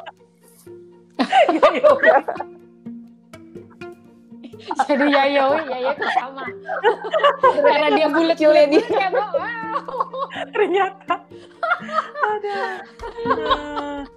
[1.52, 2.10] Yayoi.
[4.88, 6.46] jadi Yayoi, Yayoi sama.
[7.44, 8.84] Karena dia bulat-bulat dia.
[8.88, 9.52] Kayak, wow.
[10.56, 11.16] Ternyata
[12.16, 12.58] ada.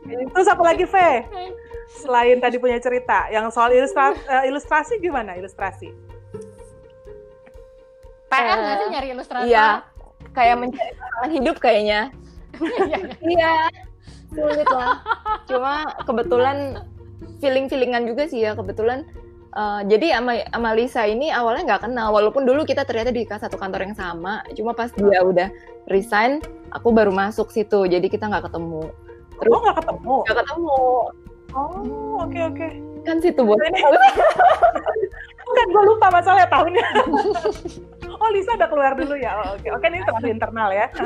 [0.07, 1.26] Terus apa lagi, Fe?
[1.95, 5.39] Selain tadi punya cerita, yang soal ilustrasi, uh, eh, ilustrasi gimana?
[5.39, 6.14] Ilustrasi?
[8.43, 9.47] PR nggak sih nyari ilustrasi?
[9.51, 9.68] Iya,
[10.35, 12.01] kayak mencari pasangan hidup kayaknya.
[13.35, 13.53] iya,
[14.30, 15.03] sulit lah.
[15.47, 15.72] Cuma
[16.07, 16.59] kebetulan
[17.39, 19.07] feeling-feelingan juga sih ya, kebetulan
[19.55, 23.55] Uh, jadi sama, sama Lisa ini awalnya nggak kenal, walaupun dulu kita ternyata di satu
[23.55, 24.43] kantor yang sama.
[24.51, 25.47] Cuma pas dia udah
[25.87, 26.43] resign,
[26.74, 28.91] aku baru masuk situ, jadi kita nggak ketemu.
[29.39, 30.16] Terus, oh nggak ketemu?
[30.26, 30.78] Nggak ketemu.
[31.55, 31.70] Oh
[32.18, 32.57] oke okay, oke.
[32.59, 32.70] Okay.
[33.07, 33.62] Kan situ buat.
[35.55, 36.87] kan gue lupa masalahnya tahunnya.
[38.21, 39.33] oh Lisa udah keluar dulu ya.
[39.39, 39.71] Oh, oke okay.
[39.71, 40.87] oke okay, ini terlalu internal ya.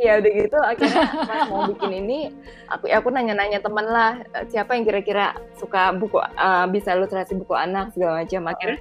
[0.00, 2.32] Iya udah gitu akhirnya pas mau bikin ini
[2.72, 4.16] aku aku nanya-nanya teman lah
[4.48, 8.80] siapa yang kira-kira suka buku uh, bisa ilustrasi buku anak segala macam akhirnya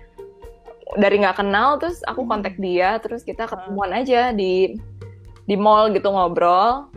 [0.96, 2.30] dari nggak kenal terus aku hmm.
[2.32, 3.52] kontak dia terus kita hmm.
[3.52, 4.80] ketemuan aja di
[5.44, 6.88] di mall gitu ngobrol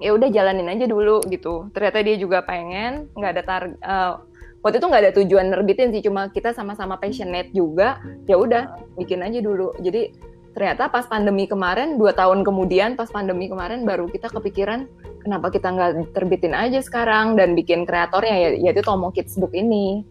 [0.00, 4.20] ya udah jalanin aja dulu gitu ternyata dia juga pengen nggak ada tar uh,
[4.66, 9.22] waktu itu nggak ada tujuan nerbitin sih cuma kita sama-sama passionate juga ya udah bikin
[9.22, 10.10] aja dulu jadi
[10.58, 14.90] ternyata pas pandemi kemarin dua tahun kemudian pas pandemi kemarin baru kita kepikiran
[15.22, 20.02] kenapa kita nggak terbitin aja sekarang dan bikin kreatornya ya yaitu Tomo Kids Book ini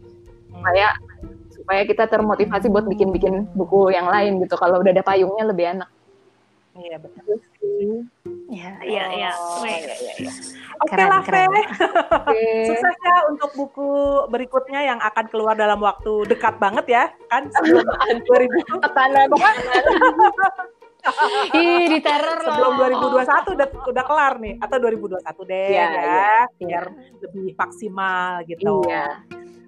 [0.55, 0.95] supaya
[1.65, 4.53] supaya kita termotivasi buat bikin-bikin buku yang lain gitu.
[4.53, 5.89] Kalau udah ada payungnya lebih enak.
[6.77, 8.05] Iya betul sih.
[8.53, 9.31] Iya iya iya.
[10.81, 11.45] Oke lah Fe.
[12.67, 13.89] Sukses ya untuk buku
[14.27, 17.85] berikutnya yang akan keluar dalam waktu dekat banget ya kan sebelum
[18.27, 19.27] 2000 tekanan.
[21.53, 25.21] Ih, di teror Sebelum 2021 udah udah kelar nih atau 2021
[25.53, 26.37] deh ya, ya, ya.
[26.57, 26.85] biar
[27.21, 28.81] lebih maksimal gitu.
[28.89, 29.21] Iya.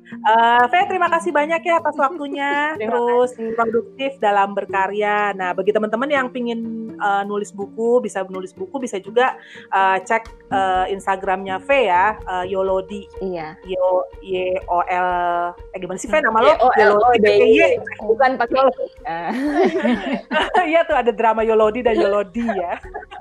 [0.07, 5.35] Uh, Fe, terima kasih banyak ya atas waktunya, terus produktif dalam berkarya.
[5.35, 9.35] Nah, bagi teman-teman yang pingin uh, nulis buku, bisa menulis buku, bisa juga
[9.71, 13.07] uh, cek uh, Instagramnya Fe ya, uh, Yolodi.
[13.19, 13.59] Iya.
[13.67, 15.09] Yo Y O L.
[15.75, 16.53] Eh gimana sih Fe nama lo?
[16.63, 17.59] O L O D Y.
[18.03, 18.59] Bukan pakai.
[20.67, 22.75] Iya tuh ada drama Yolodi dan Yolodi ya.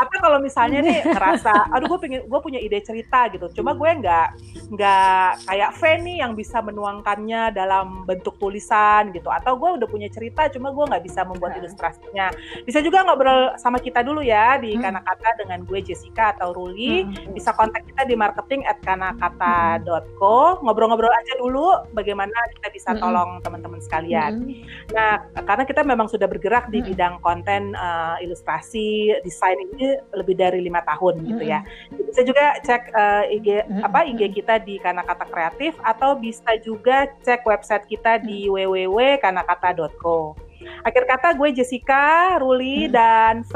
[0.00, 3.48] Atau kalau misalnya nih ngerasa, aduh gue pengen, gue punya ide cerita gitu.
[3.60, 4.28] Cuma gue nggak
[4.74, 9.30] nggak kayak Fanny yang bisa menuangkannya dalam bentuk tulisan gitu.
[9.32, 11.58] Atau gue udah punya cerita, cuma gue nggak bisa membuat nah.
[11.62, 12.26] ilustrasinya.
[12.66, 14.82] Bisa juga ngobrol sama kita dulu ya di hmm.
[14.82, 17.06] Kanakata dengan gue Jessica atau Ruli.
[17.06, 17.32] Hmm.
[17.32, 20.60] Bisa kontak kita di marketing at kanakata.co.
[20.66, 23.00] Ngobrol-ngobrol aja dulu bagaimana kita bisa hmm.
[23.00, 24.32] tolong teman-teman sekalian.
[24.42, 24.54] Hmm.
[24.92, 25.12] Nah,
[25.46, 30.82] karena kita memang sudah bergerak di bidang konten uh, ilustrasi, desain ini lebih dari lima
[30.82, 31.62] tahun gitu ya.
[31.94, 37.46] Bisa juga cek uh, IG apa IG kita di Kanakata Kreatif atau bisa juga cek
[37.46, 40.34] website kita di www.kanakata.co.
[40.82, 43.54] Akhir kata gue Jessica, Ruli dan V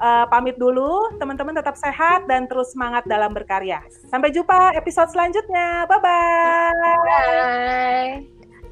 [0.00, 1.14] uh, pamit dulu.
[1.16, 3.82] Teman-teman tetap sehat dan terus semangat dalam berkarya.
[4.10, 5.86] Sampai jumpa episode selanjutnya.
[5.86, 6.96] Bye-bye.
[7.06, 8.12] Bye.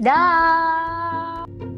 [0.02, 1.73] Dah.